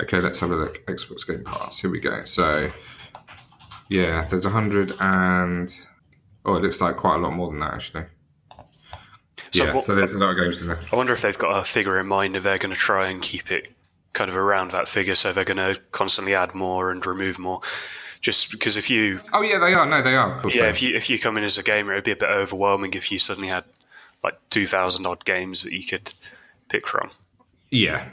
[0.00, 0.86] Okay, let's have a look.
[0.86, 1.80] Xbox Game Pass.
[1.80, 2.24] Here we go.
[2.24, 2.70] So,
[3.88, 5.74] yeah, there's a hundred and
[6.44, 8.04] oh, it looks like quite a lot more than that actually.
[9.52, 10.78] So yeah, what, so there's a lot of games in there.
[10.92, 13.20] I wonder if they've got a figure in mind if they're going to try and
[13.22, 13.72] keep it
[14.12, 17.60] kind of around that figure, so they're going to constantly add more and remove more.
[18.20, 19.86] Just because if you, Oh yeah, they are.
[19.86, 20.36] No, they are.
[20.36, 20.54] Of course.
[20.54, 22.28] yeah, they if you if you come in as a gamer, it'd be a bit
[22.30, 23.64] overwhelming if you suddenly had
[24.24, 26.12] like two thousand odd games that you could
[26.68, 27.10] pick from.
[27.70, 28.08] Yeah,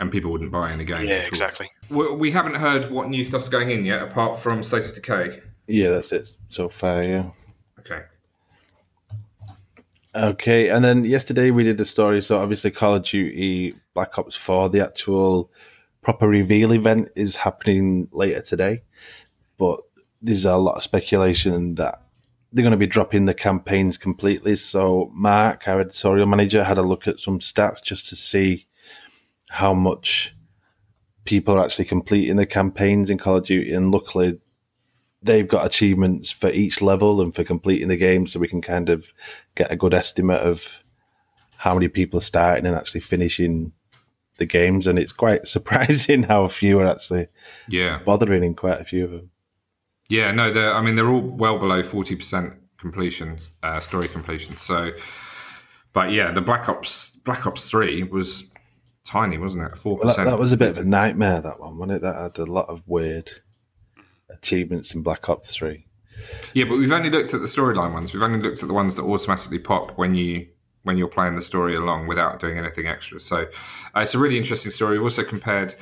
[0.00, 1.04] and people wouldn't buy any games.
[1.04, 1.70] Yeah, exactly.
[1.88, 5.40] We, we haven't heard what new stuff's going in yet, apart from State of Decay.
[5.66, 7.02] Yeah, that's it so far.
[7.02, 7.30] Yeah.
[7.80, 8.02] Okay.
[10.14, 12.22] Okay, and then yesterday we did a story.
[12.22, 15.50] So obviously, Call of Duty Black Ops Four, the actual
[16.00, 18.82] proper reveal event is happening later today,
[19.58, 19.80] but
[20.22, 22.02] there's a lot of speculation that
[22.52, 24.56] they're going to be dropping the campaigns completely.
[24.56, 28.66] So Mark, our editorial manager, had a look at some stats just to see
[29.50, 30.34] how much
[31.24, 34.38] people are actually completing the campaigns in Call of Duty, and luckily
[35.22, 38.88] they've got achievements for each level and for completing the game, so we can kind
[38.90, 39.12] of
[39.54, 40.82] get a good estimate of
[41.56, 43.72] how many people are starting and actually finishing
[44.36, 44.86] the games.
[44.86, 47.26] And it's quite surprising how few are actually
[47.68, 47.98] Yeah.
[48.04, 49.30] bothering in quite a few of them.
[50.08, 50.72] Yeah, no, they're.
[50.74, 54.56] I mean, they're all well below forty percent completion, uh, story completion.
[54.56, 54.92] So,
[55.92, 58.44] but yeah, the Black Ops Black Ops Three was
[59.04, 59.76] tiny, wasn't it?
[59.78, 60.28] Four Well, that, percent.
[60.28, 62.02] that was a bit of a nightmare, that one, wasn't it?
[62.02, 63.30] That had a lot of weird
[64.30, 65.84] achievements in Black Ops 3.
[66.54, 68.12] Yeah, but we've only looked at the storyline ones.
[68.12, 70.46] We've only looked at the ones that automatically pop when you
[70.82, 73.20] when you're playing the story along without doing anything extra.
[73.20, 73.46] So
[73.96, 74.92] uh, it's a really interesting story.
[74.96, 75.74] We've also compared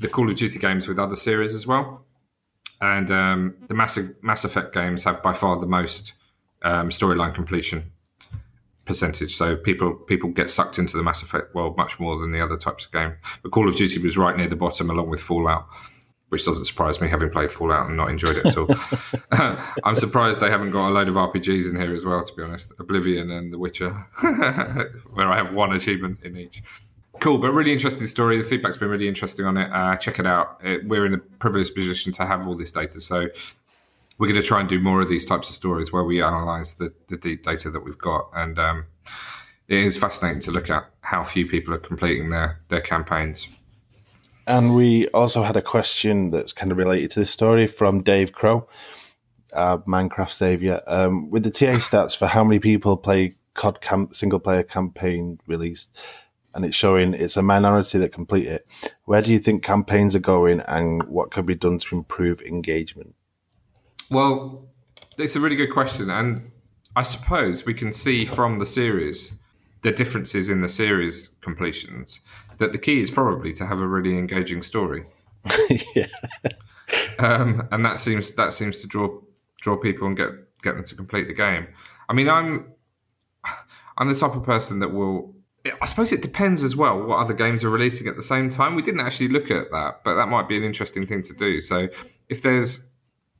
[0.00, 2.04] the Call of Duty games with other series as well,
[2.82, 6.12] and um, the massive Mass Effect games have by far the most
[6.62, 7.90] um, storyline completion
[8.84, 9.34] percentage.
[9.34, 12.58] So people people get sucked into the Mass Effect world much more than the other
[12.58, 13.14] types of game.
[13.42, 15.66] But Call of Duty was right near the bottom, along with Fallout
[16.32, 18.66] which doesn't surprise me, having played Fallout and not enjoyed it at all.
[19.84, 22.42] I'm surprised they haven't got a load of RPGs in here as well, to be
[22.42, 22.72] honest.
[22.78, 23.90] Oblivion and The Witcher,
[25.12, 26.62] where I have one achievement in each.
[27.20, 28.38] Cool, but really interesting story.
[28.38, 29.70] The feedback's been really interesting on it.
[29.70, 30.58] Uh, check it out.
[30.62, 33.28] It, we're in a privileged position to have all this data, so
[34.18, 36.74] we're going to try and do more of these types of stories where we analyze
[36.74, 38.28] the, the deep data that we've got.
[38.34, 38.86] And um,
[39.68, 43.48] it is fascinating to look at how few people are completing their, their campaigns.
[44.46, 48.32] And we also had a question that's kind of related to this story from Dave
[48.32, 48.68] Crow,
[49.54, 50.82] our Minecraft savior.
[50.86, 55.38] Um, with the TA stats for how many people play COD camp, single player campaign
[55.46, 55.90] released,
[56.54, 58.68] and it's showing it's a minority that complete it.
[59.04, 63.14] Where do you think campaigns are going, and what could be done to improve engagement?
[64.10, 64.68] Well,
[65.18, 66.50] it's a really good question, and
[66.96, 69.32] I suppose we can see from the series
[69.82, 72.20] the differences in the series completions.
[72.58, 75.04] That the key is probably to have a really engaging story,
[75.96, 76.06] yeah.
[77.18, 79.18] um, and that seems that seems to draw
[79.60, 80.30] draw people and get
[80.62, 81.66] get them to complete the game.
[82.08, 82.72] I mean, I'm
[83.96, 85.34] I'm the type of person that will.
[85.80, 88.74] I suppose it depends as well what other games are releasing at the same time.
[88.74, 91.60] We didn't actually look at that, but that might be an interesting thing to do.
[91.60, 91.88] So,
[92.28, 92.88] if there's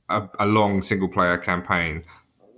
[0.08, 2.04] a, a long single player campaign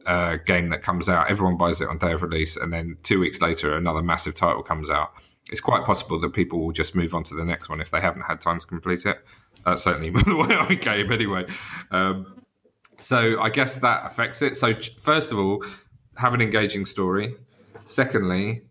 [0.06, 3.18] uh, game that comes out, everyone buys it on day of release, and then two
[3.18, 5.12] weeks later, another massive title comes out.
[5.50, 8.00] It's quite possible that people will just move on to the next one if they
[8.00, 9.18] haven't had time to complete it.
[9.64, 11.46] That's certainly the way I game, anyway.
[11.90, 12.42] Um,
[12.98, 14.56] so I guess that affects it.
[14.56, 15.64] So first of all,
[16.16, 17.34] have an engaging story.
[17.86, 18.62] Secondly,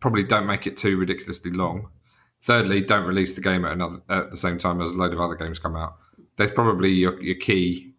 [0.00, 1.88] probably don't make it too ridiculously long.
[2.42, 5.20] Thirdly, don't release the game at another at the same time as a load of
[5.20, 5.96] other games come out.
[6.36, 7.94] There's probably your, your key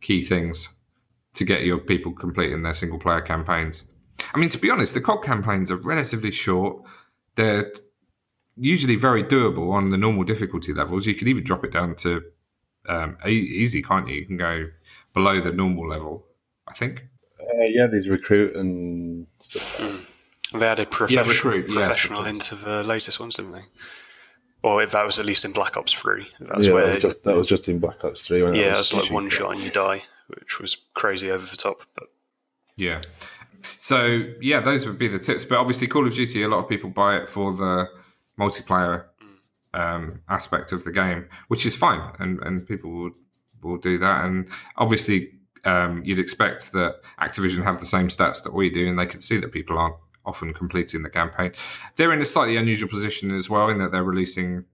[0.00, 0.68] key things
[1.34, 3.84] to get your people completing their single player campaigns.
[4.34, 6.82] I mean, to be honest, the COD campaigns are relatively short.
[7.36, 7.72] They're
[8.56, 11.06] usually very doable on the normal difficulty levels.
[11.06, 12.22] You can even drop it down to
[12.88, 14.16] um, e- easy, can't you?
[14.16, 14.66] You can go
[15.14, 16.26] below the normal level,
[16.66, 17.04] I think.
[17.40, 19.80] Uh, yeah, there's recruit and stuff.
[20.52, 23.64] They added professional, recruit, professional of into the latest ones, didn't they?
[24.62, 26.26] Or if that was at least in Black Ops 3.
[26.40, 28.42] That's yeah, where, that was just that was just in Black Ops Three.
[28.42, 28.56] it?
[28.56, 31.56] yeah, That it's was like one shot and you die, which was crazy over the
[31.56, 31.82] top.
[31.94, 32.08] But
[32.76, 33.02] Yeah.
[33.78, 35.44] So yeah, those would be the tips.
[35.44, 37.86] But obviously, Call of Duty, a lot of people buy it for the
[38.38, 39.04] multiplayer
[39.74, 43.10] um, aspect of the game, which is fine, and and people will
[43.62, 44.24] will do that.
[44.24, 45.32] And obviously,
[45.64, 49.20] um, you'd expect that Activision have the same stats that we do, and they can
[49.20, 49.96] see that people aren't
[50.28, 51.52] often completing the campaign.
[51.96, 54.64] They're in a slightly unusual position as well, in that they're releasing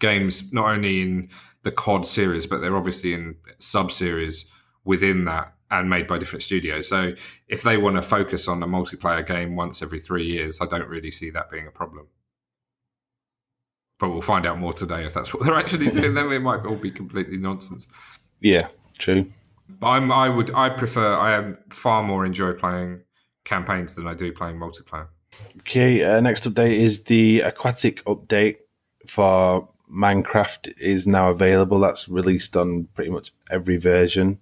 [0.00, 1.30] games not only in
[1.62, 4.46] the COD series, but they're obviously in sub series
[4.84, 6.88] within that and made by different studios.
[6.88, 7.12] So
[7.48, 10.88] if they want to focus on a multiplayer game once every three years, I don't
[10.88, 12.08] really see that being a problem.
[13.98, 16.14] But we'll find out more today if that's what they're actually doing.
[16.14, 17.86] then it might all be completely nonsense.
[18.40, 19.30] Yeah, true.
[19.68, 23.02] But I'm, I would, I prefer, I am far more enjoy playing
[23.50, 25.08] campaigns than I do playing multiplayer.
[25.58, 28.58] Okay, uh, next update is the aquatic update
[29.06, 31.80] for Minecraft is now available.
[31.80, 34.38] That's released on pretty much every version.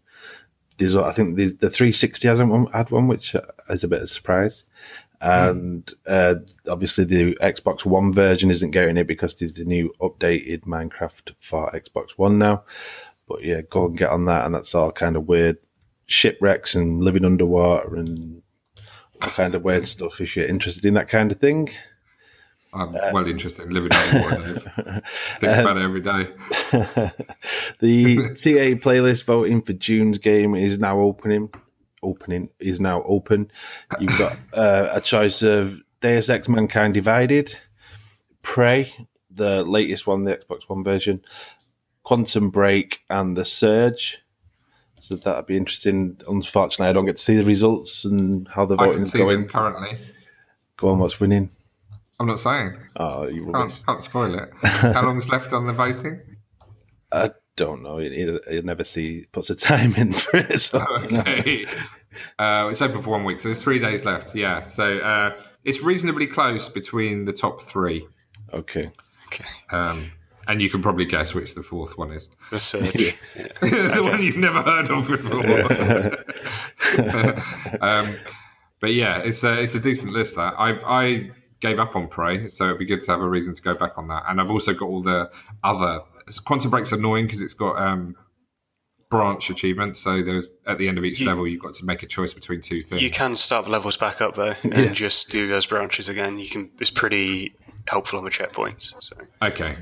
[0.77, 3.35] There's, I think the, the 360 hasn't had one, which
[3.71, 4.65] is a bit of a surprise.
[5.21, 6.37] And uh,
[6.69, 11.69] obviously, the Xbox One version isn't getting it because there's the new updated Minecraft for
[11.73, 12.63] Xbox One now.
[13.27, 15.59] But yeah, go and get on that, and that's all kind of weird
[16.07, 18.43] shipwrecks and living underwater and
[19.21, 20.21] kind of weird stuff.
[20.21, 21.71] If you're interested in that kind of thing,
[22.73, 23.91] I'm well interested in living.
[23.91, 24.63] Dave.
[25.39, 26.29] Think about it every day.
[27.81, 31.51] the TA playlist voting for June's game is now opening.
[32.03, 33.51] Opening is now open.
[33.99, 37.59] You've got uh, a choice of Deus Ex: Mankind Divided,
[38.43, 38.93] Prey,
[39.31, 41.23] the latest one, the Xbox One version,
[42.03, 44.19] Quantum Break, and The Surge.
[45.01, 46.21] So that'd be interesting.
[46.29, 49.41] Unfortunately, I don't get to see the results and how the I can voting's going.
[49.43, 49.97] them currently.
[50.77, 51.51] Go on, what's winning?
[52.21, 52.77] I'm not saying.
[52.97, 53.75] Oh, you rubbish.
[53.77, 54.51] Can't, can't spoil it.
[54.63, 56.21] How long's left on the voting?
[57.13, 57.99] I don't know.
[57.99, 60.61] You, you never see puts a time in for it.
[60.61, 61.21] So, you know.
[61.21, 61.67] Okay.
[62.39, 64.35] Uh, it's open for one week, so there's three days left.
[64.35, 68.07] Yeah, so uh, it's reasonably close between the top three,
[68.53, 68.91] Okay.
[69.27, 69.45] Okay.
[69.71, 70.11] um,
[70.49, 72.29] and you can probably guess which the fourth one is.
[72.51, 72.93] The surge.
[73.61, 75.45] the one you've never heard of before.
[77.83, 78.17] um,
[78.81, 80.37] but yeah, it's a it's a decent list.
[80.37, 81.31] That I've I
[81.61, 83.99] gave up on Prey, so it'd be good to have a reason to go back
[83.99, 84.25] on that.
[84.29, 85.31] And I've also got all the
[85.65, 86.01] other
[86.45, 88.15] Quantum Break's annoying because it's got um,
[89.11, 89.99] branch achievements.
[90.01, 92.33] So there's at the end of each You- level, you've got to make a choice
[92.33, 93.03] between two things.
[93.03, 94.93] You can start the levels back up though, and Yeah.
[94.93, 96.39] just do those branches again.
[96.39, 96.71] You can.
[96.81, 97.55] It's pretty
[97.87, 98.95] helpful on the checkpoints.
[99.01, 99.77] So okay,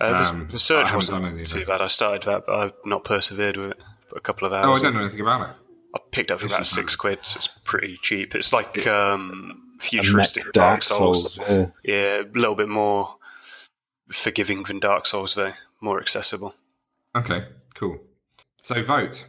[0.00, 1.80] uh, the- Um, the, I surge haven't done any wasn't too bad.
[1.80, 4.66] I started that, but I've not persevered with it for a couple of hours.
[4.66, 5.56] oh, I don't know anything about it.
[5.94, 7.18] I picked up for about six quid.
[7.24, 8.34] So it's pretty cheap.
[8.34, 11.34] It's like um, futuristic Dark Dark Souls.
[11.34, 11.48] Souls.
[11.48, 11.66] Yeah.
[11.82, 13.16] Yeah, a little bit more
[14.12, 15.52] forgiving than Dark Souls, though.
[15.80, 16.54] More accessible.
[17.16, 17.98] Okay, cool.
[18.60, 19.24] So vote.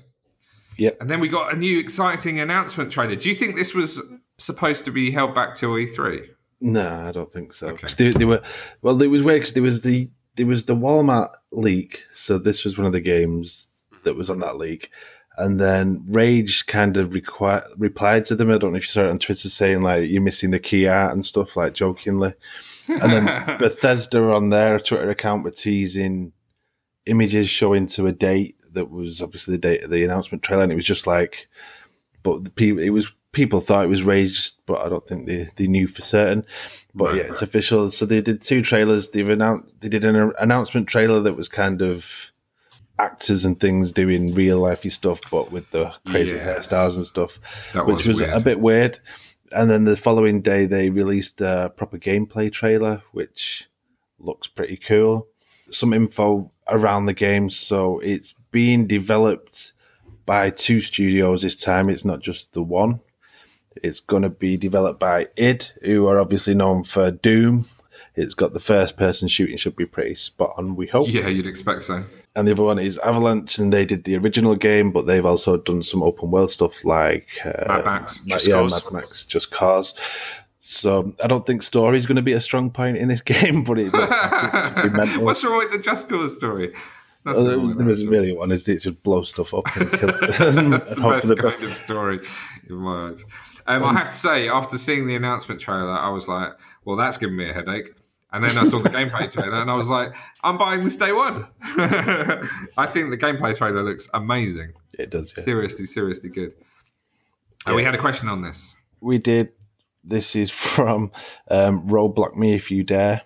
[0.77, 0.97] Yep.
[1.01, 3.15] And then we got a new exciting announcement trailer.
[3.15, 4.01] Do you think this was
[4.37, 6.25] supposed to be held back till E E3?
[6.61, 7.67] No, I don't think so.
[7.67, 7.81] Okay.
[7.81, 8.41] 'Cause they, they were
[8.81, 8.95] well.
[8.95, 12.05] There was weird 'cause there was the there was the Walmart leak.
[12.13, 13.67] So this was one of the games
[14.03, 14.89] that was on that leak,
[15.37, 18.51] and then Rage kind of requi- replied to them.
[18.51, 20.87] I don't know if you saw it on Twitter saying like you're missing the key
[20.87, 22.33] art and stuff like jokingly.
[22.87, 23.25] And then
[23.59, 26.33] Bethesda on their Twitter account were teasing
[27.05, 30.71] images showing to a date that was obviously the date of the announcement trailer, and
[30.71, 31.47] it was just like,
[32.23, 35.47] but the people it was people thought it was Rage, but I don't think they,
[35.55, 36.45] they knew for certain.
[36.95, 37.41] But Right, yeah, it's right.
[37.43, 37.89] official.
[37.91, 39.09] So they did two trailers.
[39.11, 42.31] They've announced they did an announcement trailer that was kind of
[42.97, 46.67] actors and things doing real lifey stuff, but with the crazy Yes.
[46.67, 47.39] hairstyles and stuff
[47.73, 48.33] that which was weird.
[48.33, 48.99] a bit weird.
[49.51, 53.67] And then the following day, they released a proper gameplay trailer, which
[54.19, 55.27] looks pretty cool.
[55.71, 57.49] Some info around the game.
[57.49, 59.73] So it's being developed
[60.25, 61.89] by two studios this time.
[61.89, 62.99] It's not just the one.
[63.83, 67.65] It's going to be developed by id, who are obviously known for Doom.
[68.15, 71.47] It's got the first person shooting, should be pretty spot on, we hope Yeah, you'd
[71.47, 72.03] expect so.
[72.35, 75.55] and the other one is Avalanche, and they did the original game, but they've also
[75.57, 78.19] done some open world stuff like uh, Mad Max.
[78.25, 78.83] Ma- Just yeah, Cause.
[78.83, 79.93] Mad Max, Just Cause.
[80.59, 83.63] So I don't think story is going to be a strong point in this game,
[83.63, 83.93] but it.
[85.21, 86.73] What's wrong with the Just Cause story?
[87.25, 88.51] Nothing there with there isn't really one.
[88.51, 91.63] Is it just blow stuff up and kill it That's the best the kind best?
[91.63, 92.19] of story
[92.69, 93.25] in my eyes.
[93.67, 96.53] Um, I have to say, after seeing the announcement trailer, I was like,
[96.85, 97.91] "Well, that's giving me a headache."
[98.31, 101.11] And then I saw the gameplay trailer, and I was like, "I'm buying this day
[101.11, 104.73] one." I think the gameplay trailer looks amazing.
[104.97, 105.33] It does.
[105.37, 105.43] Yeah.
[105.43, 106.53] Seriously, seriously good.
[107.65, 108.73] And we had a question on this.
[109.01, 109.51] We did.
[110.03, 111.11] This is from
[111.49, 113.21] um, Roadblock Me If You Dare.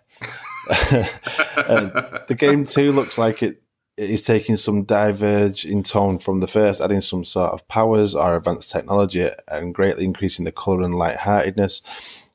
[0.69, 3.62] Uh, the game too looks like it
[3.97, 8.35] is taking some diverge in tone from the first, adding some sort of powers or
[8.35, 11.81] advanced technology and greatly increasing the color and lightheartedness.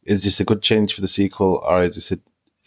[0.04, 2.18] Is this a good change for the sequel, or is this a,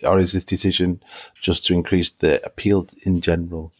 [0.07, 1.01] or is this decision
[1.39, 3.71] just to increase the appeal in general?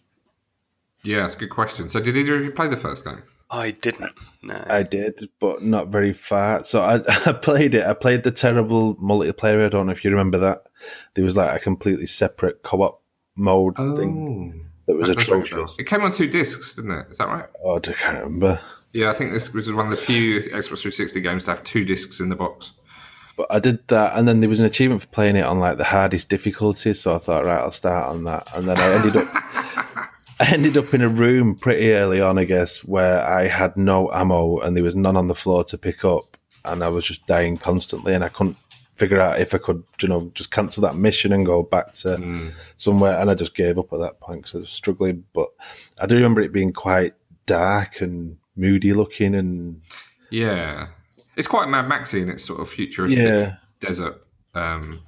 [1.03, 1.89] Yeah, it's a good question.
[1.89, 3.21] So, did either of you play the first game?
[3.51, 4.13] I didn't.
[4.41, 4.63] No.
[4.69, 6.63] I did, but not very far.
[6.63, 7.85] So I, I played it.
[7.85, 9.65] I played the terrible multiplayer.
[9.65, 10.63] I don't know if you remember that.
[11.15, 13.03] There was like a completely separate co-op
[13.35, 14.70] mode thing oh.
[14.91, 15.79] That was That does ring a atrocious.
[15.79, 17.07] It came on two discs, didn't it?
[17.11, 17.45] Is that right?
[17.63, 18.59] Oh, I can't remember.
[18.93, 21.85] Yeah, I think this was one of the few Xbox 360 games to have two
[21.85, 22.73] discs in the box.
[23.37, 25.77] But I did that, and then there was an achievement for playing it on like
[25.77, 26.93] the hardest difficulty.
[26.93, 29.29] So I thought, right, I'll start on that, and then I ended up,
[30.39, 34.11] I ended up in a room pretty early on, I guess, where I had no
[34.11, 36.35] ammo and there was none on the floor to pick up,
[36.65, 38.57] and I was just dying constantly, and I couldn't
[39.01, 42.09] figure out if I could, you know, just cancel that mission and go back to
[42.17, 42.51] Mm.
[42.77, 43.17] somewhere.
[43.19, 45.23] And I just gave up at that point because I was struggling.
[45.33, 45.49] But
[45.99, 47.13] I do remember it being quite
[47.47, 49.81] dark and moody looking, and
[50.29, 50.87] Yeah,
[51.35, 54.21] it's quite Mad Maxy in its sort of futuristic yeah, desert.
[54.53, 54.99] Um,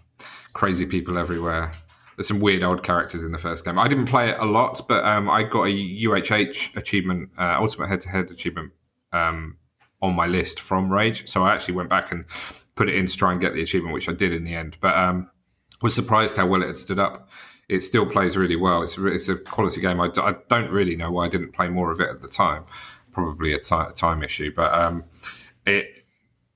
[0.54, 1.72] crazy people everywhere.
[2.18, 3.78] There's some weird old characters in the first game.
[3.80, 7.88] I didn't play it a lot, but um, I got a UHH achievement, uh, Ultimate
[7.89, 8.72] Head to Head achievement,
[9.12, 9.58] um,
[10.04, 11.28] on my list from Rage.
[11.28, 12.26] So I actually went back and
[12.76, 14.78] put it in to try and get the achievement, which I did in the end.
[14.82, 15.32] But um,
[15.82, 17.30] was surprised how well it had stood up.
[17.70, 18.84] It still plays really well.
[18.84, 19.99] It's, a- it's a quality game.
[20.01, 20.10] I,
[20.49, 22.66] don't really know why I didn't play more of it at the time.
[23.12, 25.06] Probably a time issue, but um,
[25.66, 25.86] it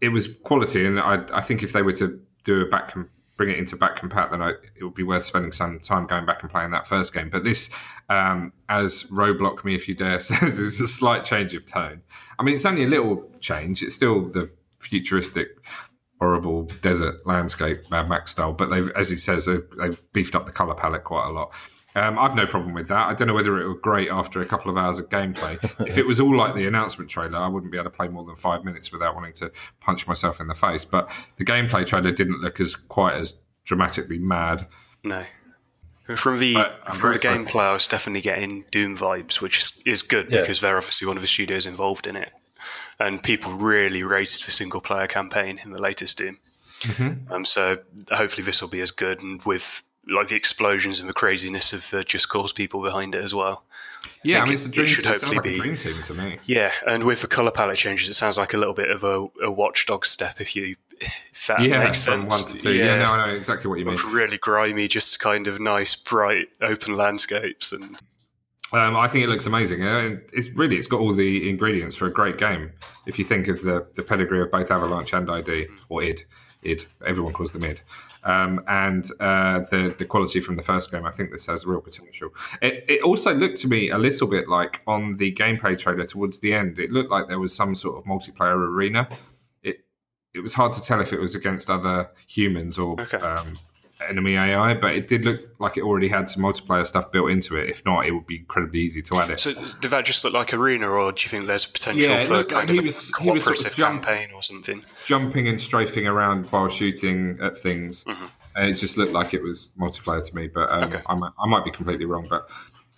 [0.01, 2.95] it was quality, and I, I think if they were to do a back
[3.37, 6.25] bring it into back compat, then I, it would be worth spending some time going
[6.25, 7.29] back and playing that first game.
[7.29, 7.69] But this,
[8.09, 12.01] um, as Roadblock me if you dare says, is a slight change of tone.
[12.39, 13.83] I mean, it's only a little change.
[13.83, 15.49] It's still the futuristic,
[16.19, 18.53] horrible desert landscape, Mad Max style.
[18.53, 21.53] But they've, as he says, they've, they've beefed up the color palette quite a lot.
[21.97, 23.07] Um, I've no problem with that.
[23.07, 25.57] I don't know whether it was great after a couple of hours of gameplay.
[25.87, 28.23] if it was all like the announcement trailer, I wouldn't be able to play more
[28.23, 30.85] than five minutes without wanting to punch myself in the face.
[30.85, 34.67] But the gameplay trailer didn't look as quite as dramatically mad.
[35.03, 35.25] No.
[36.15, 36.53] From the
[36.93, 37.47] from the excited.
[37.47, 40.41] gameplay, I was definitely getting Doom vibes, which is, is good Yeah.
[40.41, 42.31] because they're obviously one of the studios involved in it,
[42.99, 46.37] and people really rated the single player campaign in the latest Doom.
[46.81, 47.33] Mm-hmm.
[47.33, 47.79] Um, so
[48.11, 51.89] hopefully this will be as good, and with like the explosions and the craziness of
[51.91, 53.63] the Just Cause people behind it as well.
[54.23, 56.03] Yeah, I, think mean, it- it's a it should hopefully like a be- dream team
[56.03, 56.37] to me.
[56.45, 59.27] Yeah, and with the color palette changes, it sounds like a little bit of a,
[59.43, 60.39] a watchdog step.
[60.39, 62.43] If you, if that yeah, makes from sense.
[62.43, 62.73] one to two.
[62.73, 63.97] Yeah, no, I know exactly what you mean.
[64.07, 67.97] Really grimy, just kind of nice, bright, open landscapes, and
[68.73, 69.83] Um, I think it looks amazing.
[69.83, 72.71] Uh, and It's really, it's got all the ingredients for a great game.
[73.05, 76.23] If you think of the, the pedigree of both Avalanche and ID, or id,
[76.63, 77.81] id, everyone calls them id,
[78.23, 81.81] um, and uh, the the quality from the first game, I think this has real
[81.81, 82.29] potential.
[82.61, 86.39] It, it also looked to me a little bit like on the gameplay trailer towards
[86.39, 86.79] the end.
[86.79, 89.07] It looked like there was some sort of multiplayer arena.
[89.63, 89.85] It
[90.33, 93.17] it was hard to tell if it was against other humans or Okay.
[93.17, 93.57] um,
[94.09, 97.55] enemy AI, but it did look like it already had some multiplayer stuff built into
[97.57, 97.69] it.
[97.69, 99.39] If not, it would be incredibly easy to add it.
[99.39, 102.37] So did that just look like arena, or do you think there's potential Yeah, for
[102.37, 104.83] like kind he of was- a he was sort of jump- campaign or something?
[105.05, 108.29] Jumping and strafing around while shooting at things, Mhm.
[108.55, 110.47] and it just looked like it was multiplayer to me.
[110.47, 111.01] But um, Okay.
[111.07, 112.27] I, might, I might be completely wrong.
[112.29, 112.49] But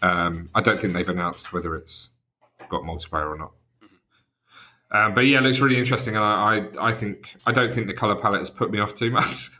[0.02, 2.10] um, I don't think they've announced whether it's
[2.70, 3.52] got multiplayer or not.
[4.92, 7.86] Um, but yeah, it looks really interesting, and I, I, I think I don't think
[7.86, 9.52] the color palette has put me off too much.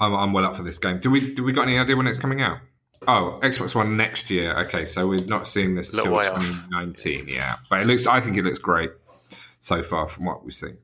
[0.00, 1.00] I'm, I'm well up for this game.
[1.00, 2.58] Do we do we got any idea when it's coming out?
[3.06, 4.56] Oh, Xbox One next year.
[4.60, 6.42] Okay, so we're not seeing this Little till way off.
[6.42, 7.28] 2019.
[7.28, 8.06] Yeah, but it looks.
[8.06, 8.90] I think it looks great
[9.60, 10.78] so far from what we've seen.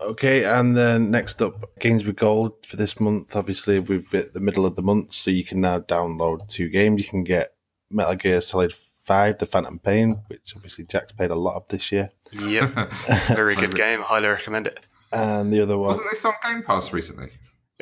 [0.00, 3.36] Okay, and then next up, Games with Gold for this month.
[3.36, 7.02] Obviously, we've hit the middle of the month, so you can now download two games.
[7.02, 7.54] You can get
[7.88, 8.74] Metal Gear Solid
[9.04, 12.10] 5, The Phantom Pain, which obviously Jack's played a lot of this year.
[12.32, 12.92] Yep,
[13.28, 14.00] very good game.
[14.00, 14.80] Highly recommend it.
[15.12, 17.30] And the other one, Wasn't this on Game Pass recently?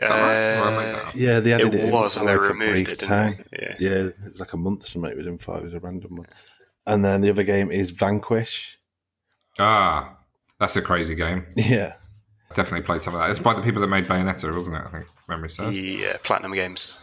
[0.01, 0.61] That right?
[0.61, 2.33] Or am I making that Uh, yeah, they added it, it was, for and they
[2.33, 3.45] like a removed brief it, time.
[3.53, 3.59] they?
[3.63, 3.77] Yeah.
[3.79, 5.59] Yeah, it was like a month or something it was in five.
[5.63, 6.27] It was a random one.
[6.87, 8.79] And then the other game is Vanquish.
[9.59, 10.17] Ah,
[10.59, 11.47] that's a crazy game.
[11.57, 11.95] Yeah.
[12.55, 13.31] Definitely played some of that.
[13.31, 14.83] It's by the people that made Bayonetta, wasn't it?
[14.85, 15.79] I think memory serves.
[15.81, 16.99] Yeah, Platinum Games.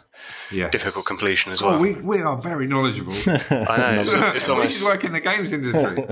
[0.51, 0.69] Yeah.
[0.71, 1.79] Difficult completion as Oh, well.
[1.79, 3.13] we, we are very knowledgeable.
[3.27, 4.01] I know.
[4.01, 6.03] It's, it's we should work in the games industry.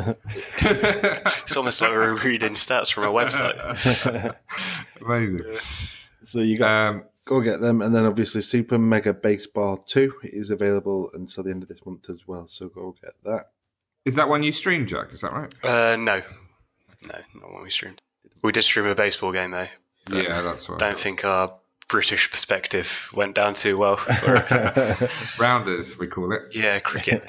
[0.62, 4.36] it's almost like we're reading stats from a website.
[5.02, 5.44] Amazing.
[6.26, 10.50] So you got Um, go get them, and then obviously Super Mega Baseball Two is
[10.50, 12.48] available until the end of this month as well.
[12.48, 13.52] So go get that.
[14.06, 15.14] is that one you streamed, Jack?
[15.14, 15.54] Is that right?
[15.64, 16.22] Uh, no,
[17.08, 18.02] no, not when we streamed.
[18.42, 19.68] We did stream a baseball game though.
[20.06, 20.78] but Yeah, that's right.
[20.80, 21.54] Don't think our
[21.88, 24.00] British perspective went down too well.
[25.40, 26.42] Rounders, we call it.
[26.52, 27.24] yeah, cricket.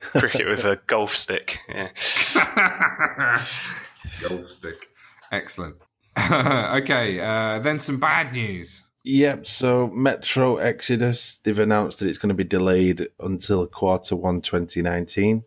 [0.00, 1.58] cricket with a golf stick.
[1.68, 1.88] Yeah.
[4.20, 4.88] Golf stick.
[5.30, 5.76] Excellent.
[6.30, 8.82] okay, uh, then some bad news.
[9.04, 9.46] Yep.
[9.46, 15.42] So Metro Exodus, they've announced that it's going to be delayed until quarter one 2019.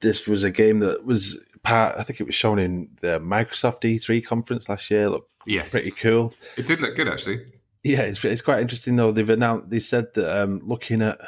[0.00, 1.96] This was a game that was part.
[1.96, 5.08] I think it was shown in the Microsoft E3 conference last year.
[5.08, 5.70] Looked Yes.
[5.70, 6.34] pretty cool.
[6.56, 7.40] It did look good, actually.
[7.84, 9.12] Yeah, it's it's quite interesting though.
[9.12, 11.18] They've announced they said that um, looking at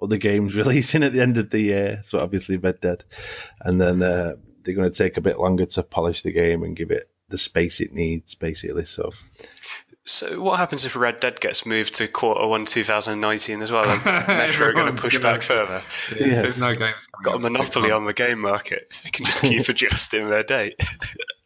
[0.00, 3.04] other games releasing at the end of the year, so obviously Red Dead,
[3.60, 6.76] and then uh, they're going to take a bit longer to polish the game and
[6.76, 8.84] give it the space it needs, basically.
[8.84, 9.12] So
[10.04, 13.88] So what happens if Red Dead gets moved to quarter one 2019 as well?
[13.88, 15.82] And Metro are going to push gonna- back further.
[16.18, 16.42] Yeah.
[16.42, 17.08] There's no games.
[17.24, 18.92] Got a out for six monopoly on the game market.
[19.04, 20.76] They can just keep adjusting their date.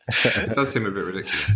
[0.08, 1.50] It does seem a bit ridiculous.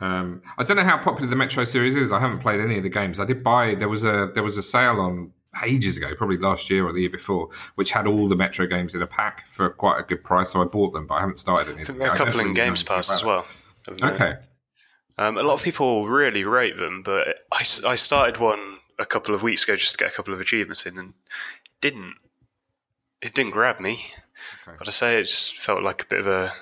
[0.00, 2.10] Um, I don't know how popular the Metro series is.
[2.12, 3.20] I haven't played any of the games.
[3.20, 5.32] I did buy there was a there was a sale on
[5.64, 8.94] ages ago, probably last year or the year before, which had all the Metro games
[8.94, 10.52] in a pack for quite a good price.
[10.52, 11.82] So I bought them, but I haven't started any.
[11.82, 13.44] I think there are a couple in Games Pass as well.
[14.02, 14.36] Okay.
[15.18, 19.34] Um, a lot of people really rate them, but I, I started one a couple
[19.34, 21.14] of weeks ago just to get a couple of achievements in, and
[21.80, 22.14] didn't
[23.20, 24.06] it didn't grab me.
[24.66, 24.76] Okay.
[24.78, 26.52] But I say it just felt like a bit of a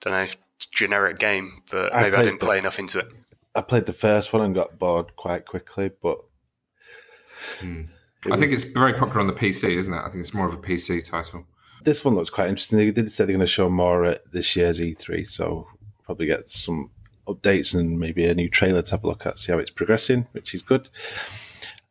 [0.00, 0.28] don't know
[0.72, 3.08] generic game, but I maybe I didn't the- play enough into it.
[3.54, 6.18] I played the first one and got bored quite quickly, but
[8.24, 9.98] I was- think it's very popular on the PC, isn't it?
[9.98, 11.46] I think it's more of a PC title.
[11.82, 12.78] this one looks quite interesting.
[12.78, 15.68] They did say they're going to show more at this year's E3, so
[16.04, 16.90] probably get some
[17.28, 20.26] updates and maybe a new trailer to have a look at, see how it's progressing,
[20.32, 20.88] which is good.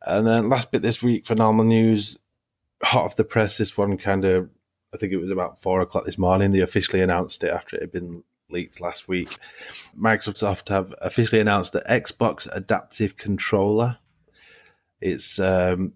[0.02, 2.18] And then last bit this week for normal news,
[2.82, 3.56] hot off the press.
[3.56, 4.50] This one kind of,
[4.92, 6.52] I think it was about four o'clock this morning.
[6.52, 9.36] They officially announced it after it had been leaked last week.
[9.98, 13.96] Microsoft have officially announced the Xbox Adaptive Controller.
[15.00, 15.94] It's um,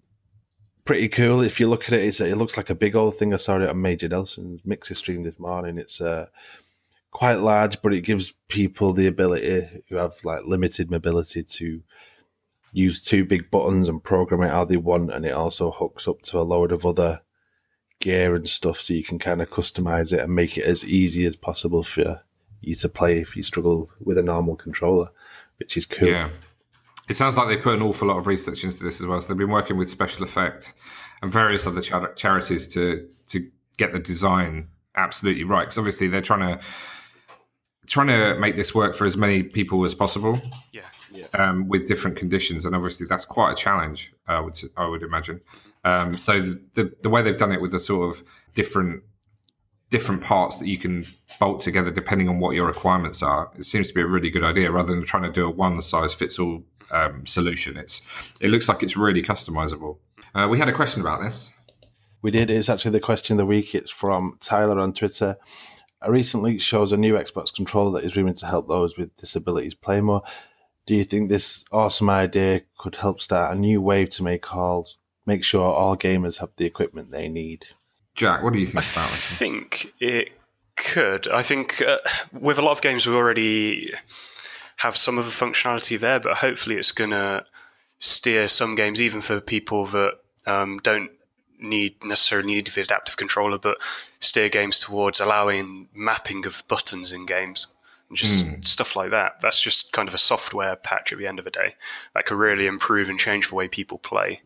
[0.85, 1.41] pretty cool.
[1.41, 3.33] If you look at it, it looks like a big old thing.
[3.33, 5.77] I saw it on Major Nelson's Mixer stream this morning.
[5.77, 6.27] It's uh,
[7.11, 11.81] quite large, but it gives people the ability who have like limited mobility to
[12.73, 15.11] use two big buttons and program it how they want.
[15.11, 17.21] And it also hooks up to a load of other
[17.99, 21.25] gear and stuff, so you can kind of customize it and make it as easy
[21.25, 22.21] as possible for
[22.61, 25.09] you to play if you struggle with a normal controller,
[25.57, 26.09] which is cool.
[26.09, 26.29] Yeah.
[27.11, 29.21] It sounds like they've put an awful lot of research into this as well.
[29.21, 30.73] So they've been working with Special Effect
[31.21, 35.63] and various other char- charities to to get the design absolutely right.
[35.63, 36.63] Because obviously they're trying to
[37.85, 40.41] trying to make this work for as many people as possible
[41.11, 44.13] Yeah, um, with different conditions, and obviously that's quite a challenge.
[44.27, 45.41] I would I would imagine.
[45.83, 48.23] Um, so the, the the way they've done it with the sort of
[48.55, 49.03] different
[49.89, 51.05] different parts that you can
[51.41, 54.45] bolt together depending on what your requirements are, it seems to be a really good
[54.45, 57.77] idea rather than trying to do a one size fits all um, solution.
[57.77, 58.01] It's
[58.39, 59.97] it looks like it's really customizable.
[60.33, 61.51] Uh, we had a question about this.
[62.21, 62.49] We did.
[62.49, 63.73] It's actually the question of the week.
[63.73, 65.37] It's from Tyler on Twitter.
[66.01, 69.15] A recent leak shows a new Xbox controller that is rumored to help those with
[69.17, 70.23] disabilities play more.
[70.85, 74.87] Do you think this awesome idea could help start a new wave to make all
[75.25, 77.65] make sure all gamers have the equipment they need?
[78.15, 79.13] Jack, what do you think about it?
[79.13, 80.29] I think it
[80.75, 81.27] could.
[81.27, 81.99] I think uh,
[82.33, 83.93] with a lot of games we already
[84.81, 87.45] have some of the functionality there, but hopefully it's going to
[87.99, 90.13] steer some games, even for people that
[90.47, 91.11] um, don't
[91.59, 93.77] need necessarily need the adaptive controller, but
[94.19, 97.67] steer games towards allowing mapping of buttons in games
[98.09, 99.39] and just stuff like that.
[99.41, 101.75] That's just kind of a software patch at the end of the day
[102.15, 104.41] that could really improve and change the way people play.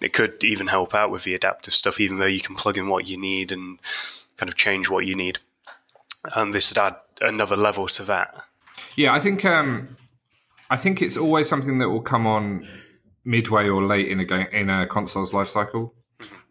[0.00, 2.88] It could even help out with the adaptive stuff, even though you can plug in
[2.88, 3.78] what you need and
[4.36, 5.38] kind of change what you need.
[6.34, 8.44] And this would add another level to that.
[8.96, 9.96] Yeah, I think um,
[10.70, 12.66] I think it's always something that will come on
[13.24, 15.94] midway or late in a game in a console's life cycle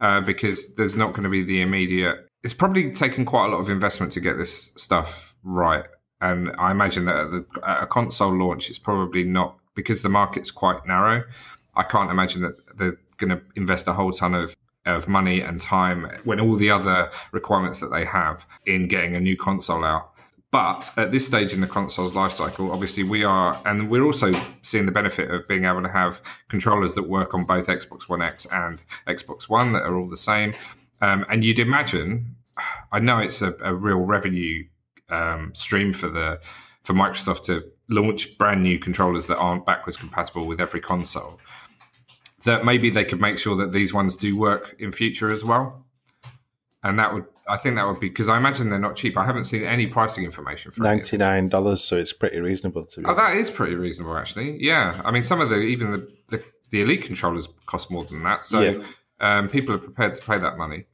[0.02, 2.18] uh, because there's not going to be the immediate.
[2.44, 5.86] It's probably taken quite a lot of investment to get this stuff right,
[6.22, 10.10] and I imagine that at, the, at a console launch, it's probably not because the
[10.10, 11.24] market's quite narrow.
[11.76, 14.56] I can't imagine that they're going to invest a whole ton of
[14.88, 19.20] of money and time when all the other requirements that they have in getting a
[19.20, 20.12] new console out.
[20.52, 24.32] But at this stage in the console's life cycle, obviously we are, and we're also
[24.62, 28.22] seeing the benefit of being able to have controllers that work on both Xbox One
[28.22, 30.54] X and Xbox One that are all the same.
[31.02, 32.36] Um, and you'd imagine,
[32.92, 34.66] I know it's a, a real revenue
[35.10, 36.40] um, stream for the
[36.84, 41.40] for Microsoft to launch brand new controllers that aren't backwards compatible with every console.
[42.46, 45.86] That maybe they could make sure that these ones do work in future as well.
[46.84, 49.18] And that would, I think that would be because I imagine they're not cheap.
[49.18, 52.86] I haven't seen any pricing information for any Ninety nine dollars, so it's pretty reasonable
[52.86, 53.06] to be.
[53.08, 54.62] Oh, that is pretty reasonable, actually.
[54.64, 58.24] Yeah, I mean, some of the even the the, the elite controllers cost more than
[58.24, 58.84] that, so Yeah.
[59.20, 60.86] um, people are prepared to pay that money.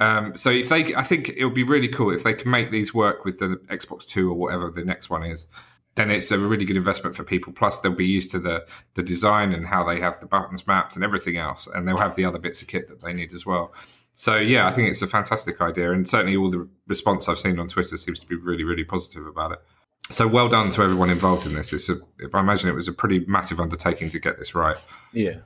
[0.00, 2.72] Um, so if they, I think it would be really cool if they can make
[2.72, 5.46] these work with the Xbox Two or whatever the next one is.
[5.94, 7.52] Then it's a really good investment for people.
[7.52, 10.96] Plus, they'll be used to the the design and how they have the buttons mapped
[10.96, 13.46] and everything else, and they'll have the other bits of kit that they need as
[13.46, 13.72] well.
[14.14, 17.58] So yeah, I think it's a fantastic idea, and certainly all the response I've seen
[17.58, 19.58] on Twitter seems to be really, really positive about it.
[20.10, 21.72] So well done to everyone involved in this.
[21.72, 21.96] It's a,
[22.34, 24.76] I imagine it was a pretty massive undertaking to get this right.
[25.12, 25.36] Yeah,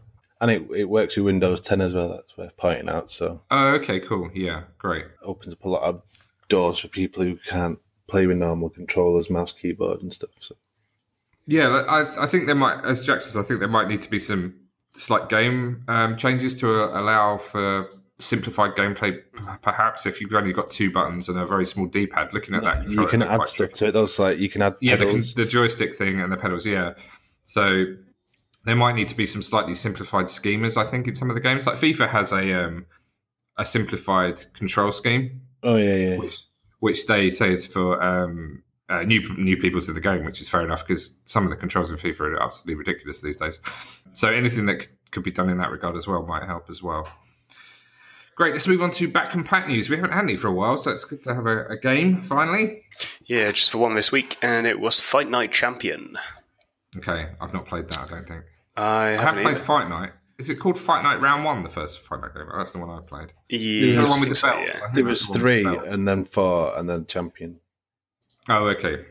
[0.40, 2.08] and it it works with Windows 10 as well.
[2.08, 3.10] That's worth pointing out.
[3.10, 4.30] So Oh, okay, cool.
[4.34, 5.04] Yeah, great.
[5.22, 6.02] opens up a lot of
[6.48, 10.30] doors for people who can't play with normal controllers, mouse, keyboard, and stuff.
[10.38, 10.56] So
[11.46, 14.10] Yeah, I, I think there might, as Jack says, I think there might need to
[14.10, 14.54] be some
[14.92, 17.88] slight game um, changes to uh, allow for
[18.18, 19.22] simplified gameplay,
[19.62, 22.32] perhaps if you've only got two buttons and a very small D-pad.
[22.32, 23.74] Looking at that, you can add stuff tricky.
[23.74, 23.92] to it.
[23.92, 26.64] Those like you can add Yeah, the, the joystick thing and the pedals.
[26.64, 26.94] Yeah,
[27.44, 27.84] so
[28.64, 30.76] there might need to be some slightly simplified schemas.
[30.76, 32.86] I think in some of the games, like FIFA has a um,
[33.58, 36.16] a simplified control scheme, oh yeah, yeah.
[36.16, 36.40] which
[36.80, 40.48] which they say is for um, uh, new new people to the game, which is
[40.48, 43.60] fair enough because some of the controls in FIFA are absolutely ridiculous these days.
[44.14, 46.82] So anything that c- could be done in that regard as well might help as
[46.82, 47.08] well.
[48.36, 49.88] Great, let's move on to back compat news.
[49.88, 52.20] We haven't had any for a while, so it's good to have a, a game
[52.20, 52.82] finally.
[53.24, 56.18] Yeah, just for one this week, and it was Fight Night Champion.
[56.98, 57.98] Okay, I've not played that.
[57.98, 58.44] I don't think.
[58.76, 59.64] I I haven't played either.
[59.64, 60.10] Fight Night.
[60.38, 61.62] Is it called Fight Night Round One?
[61.62, 62.44] The first Fight Night game.
[62.54, 63.32] That's the one I played.
[63.48, 64.70] Yeah, the one with the belts?
[64.70, 64.80] yeah.
[64.92, 67.58] There that's was the three, the and then four, and then champion.
[68.50, 69.02] Oh, okay.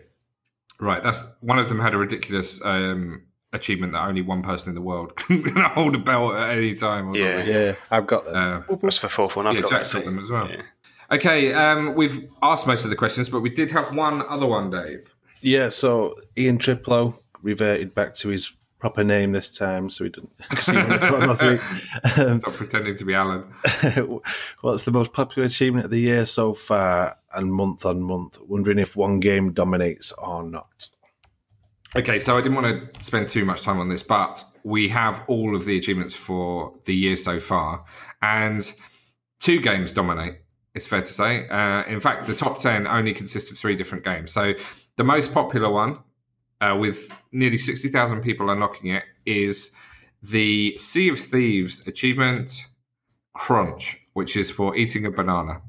[0.79, 1.01] Right.
[1.01, 3.23] That's one of them had a ridiculous um,
[3.55, 7.09] achievement that only one person in the world can hold a belt at any time.
[7.09, 7.37] Or Yeah.
[7.37, 7.53] something.
[7.53, 8.63] Yeah, I've got them.
[8.69, 9.47] Uh, That's the fourth one.
[9.47, 10.49] I've yeah, got Jack's that got them as well.
[10.49, 10.61] Yeah.
[11.11, 14.71] Okay, um, we've asked most of the questions, but we did have one other one,
[14.71, 15.13] Dave.
[15.41, 20.31] yeah, so Ian Triplow reverted back to his proper name this time, so he didn't.
[20.49, 21.61] Because he last week.
[22.17, 23.43] Um, Stop pretending to be Alan.
[24.61, 28.39] What's the most popular achievement of the year so far and month on month?
[28.41, 30.89] Wondering if one game dominates or not.
[31.97, 35.23] Okay, so I didn't want to spend too much time on this, but we have
[35.27, 37.85] all of the achievements for the year so far,
[38.21, 38.69] and
[39.39, 40.39] two games dominate.
[40.73, 41.47] It's fair to say.
[41.47, 44.33] Uh, in fact, the top ten only consist of three different games.
[44.33, 44.55] So
[44.97, 45.99] the most popular one,
[46.59, 49.71] uh, with nearly sixty thousand people unlocking it, is
[50.21, 52.67] the Sea of Thieves achievement
[53.35, 55.61] Crunch, which is for eating a banana.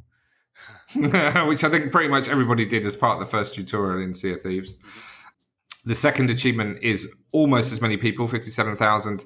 [0.97, 4.33] which I think pretty much everybody did as part of the first tutorial in Sea
[4.33, 4.75] of Thieves.
[5.87, 9.25] The second achievement is almost as many people, 57,000,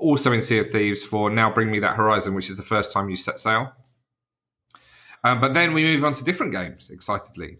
[0.00, 2.92] also in Sea of Thieves for Now Bring Me That Horizon, which is the first
[2.92, 3.70] time you set sail.
[5.22, 7.58] Um, but then we move on to different games, excitedly.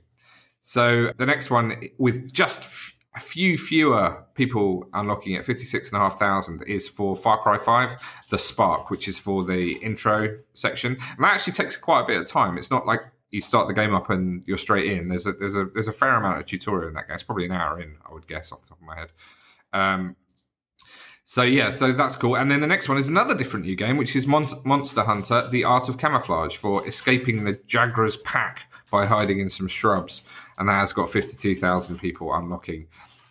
[0.63, 6.89] So the next one, with just f- a few fewer people unlocking it, 56,500, is
[6.89, 7.97] for Far Cry 5,
[8.31, 10.93] The Spark, which is for the intro section.
[10.93, 12.57] And that actually takes quite a bit of time.
[12.57, 13.01] It's not like
[13.31, 15.09] you start the game up and you're straight in.
[15.09, 17.15] There's a there's a there's a fair amount of tutorial in that game.
[17.15, 19.13] It's probably an hour in, I would guess, off the top of my head.
[19.73, 20.17] Um,
[21.25, 22.37] so yeah, so that's cool.
[22.37, 25.47] And then the next one is another different new game, which is Mon- Monster Hunter:
[25.51, 30.23] The Art of Camouflage for escaping the Jagras pack by hiding in some shrubs,
[30.57, 32.87] and that has got fifty-two thousand people unlocking.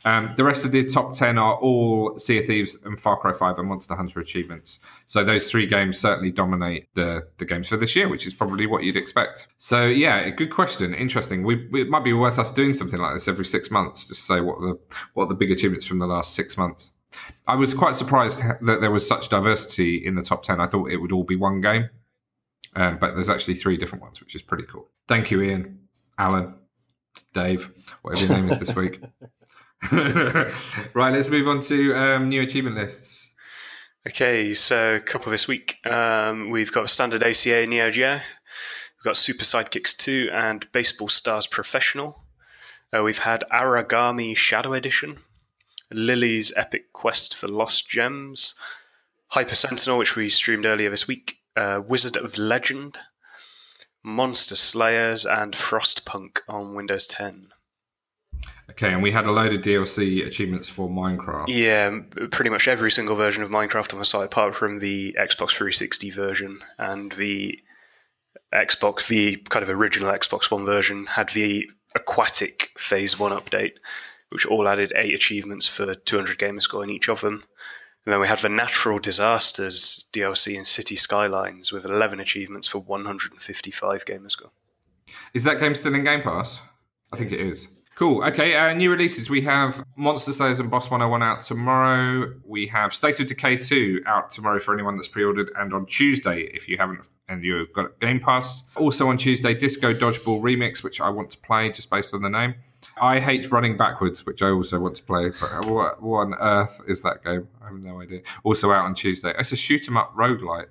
[0.05, 3.33] Um, the rest of the top 10 are all Sea of Thieves and Far Cry
[3.33, 4.79] 5 and Monster Hunter achievements.
[5.05, 8.67] So those three games certainly dominate the, the games for this year, which is probably
[8.67, 9.47] what you'd expect.
[9.57, 10.93] So, yeah, good question.
[10.93, 11.43] Interesting.
[11.43, 14.39] We, it might be worth us doing something like this every six months, just say
[14.39, 14.79] what the,
[15.13, 16.91] what the big achievements from the last six months.
[17.47, 20.61] I was quite surprised that there was such diversity in the top 10.
[20.61, 21.89] I thought it would all be one game,
[22.75, 24.89] um, but there's actually three different ones, which is pretty cool.
[25.07, 25.79] Thank you, Ian,
[26.17, 26.55] Alan,
[27.33, 27.71] Dave,
[28.01, 29.01] whatever your name is this week.
[29.91, 33.31] right, let's move on to um, new achievement lists.
[34.07, 35.85] Okay, so couple this week.
[35.85, 38.13] Um, we've got standard ACA Neo Geo.
[38.13, 42.23] We've got Super Sidekicks 2 and Baseball Stars Professional.
[42.91, 45.19] Uh, we've had Aragami Shadow Edition,
[45.91, 48.55] Lily's Epic Quest for Lost Gems,
[49.27, 52.97] Hyper Sentinel, which we streamed earlier this week, uh, Wizard of Legend,
[54.03, 57.49] Monster Slayers, and Frostpunk on Windows 10.
[58.69, 61.45] Okay, and we had a load of DLC achievements for Minecraft.
[61.47, 61.99] Yeah,
[62.31, 66.11] pretty much every single version of Minecraft on the site, apart from the Xbox 360
[66.11, 67.59] version and the
[68.53, 73.73] Xbox, the kind of original Xbox One version, had the Aquatic Phase 1 update,
[74.29, 77.43] which all added eight achievements for 200 gamer score in each of them.
[78.05, 82.79] And then we had the Natural Disasters DLC in City Skylines with 11 achievements for
[82.79, 84.51] 155 gamer score.
[85.33, 86.61] Is that game still in Game Pass?
[87.11, 87.67] I think it is.
[87.97, 88.23] Cool.
[88.25, 89.27] Okay, uh, new releases.
[89.27, 92.31] We have Monster Slayers and Boss 101 out tomorrow.
[92.45, 95.87] We have State of Decay 2 out tomorrow for anyone that's pre ordered, and on
[95.87, 98.61] Tuesday, if you haven't and you've got Game Pass.
[98.75, 102.29] Also on Tuesday, Disco Dodgeball Remix, which I want to play just based on the
[102.29, 102.53] name.
[103.01, 105.31] I hate running backwards, which I also want to play.
[105.41, 107.47] But what, what on earth is that game?
[107.63, 108.21] I have no idea.
[108.43, 109.33] Also out on Tuesday.
[109.39, 110.67] It's a shoot 'em up roguelite.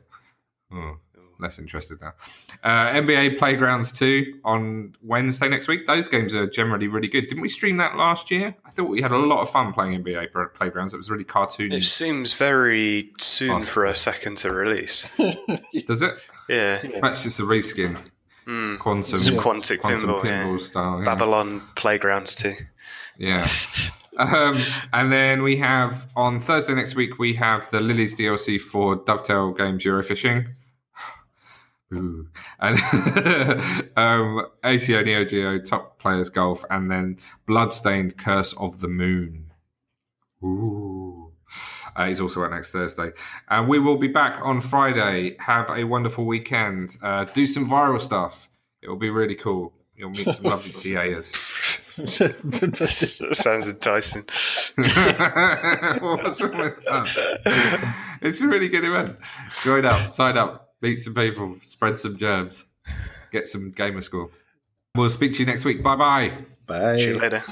[0.73, 0.99] Oh,
[1.39, 2.13] less interested now.
[2.63, 5.85] Uh, NBA Playgrounds 2 on Wednesday next week.
[5.87, 7.29] Those games are generally really good.
[7.29, 8.55] Didn't we stream that last year?
[8.65, 10.95] I thought we had a lot of fun playing NBA Playgrounds.
[10.95, 11.75] It was really cartoony.
[11.75, 15.09] It seems very soon for a second to release.
[15.87, 16.15] Does it?
[16.49, 16.83] Yeah.
[17.01, 17.99] That's just a reskin.
[18.47, 18.79] Mm.
[18.79, 20.67] Quantum, Some Quantic quantum pinball, pinball yeah.
[20.67, 20.99] style.
[21.01, 21.05] Yeah.
[21.05, 22.55] Babylon Playgrounds too.
[23.19, 23.49] Yeah.
[24.19, 24.57] um,
[24.93, 29.53] and then we have on Thursday next week, we have the Lilies DLC for Dovetail
[29.53, 30.49] Games Eurofishing.
[31.95, 32.29] Ooh.
[32.59, 32.79] And
[33.97, 39.53] um, ACA Neo Geo Top Players Golf, and then Bloodstained Curse of the Moon.
[40.43, 41.33] Ooh.
[41.95, 43.11] Uh, he's also out next Thursday.
[43.49, 45.37] And we will be back on Friday.
[45.39, 46.97] Have a wonderful weekend.
[47.03, 48.49] Uh, do some viral stuff.
[48.83, 49.73] It will be really cool.
[49.97, 51.33] You'll meet some lovely TAs.
[51.97, 54.25] That sounds enticing.
[54.77, 58.19] What's wrong with that?
[58.21, 59.17] It's a really good event.
[59.63, 62.65] Join up, sign up, meet some people, spread some germs,
[63.33, 64.31] get some gamer score.
[64.95, 65.83] We'll speak to you next week.
[65.83, 66.33] Bye bye.
[66.67, 66.99] Bye.
[66.99, 67.45] See you later.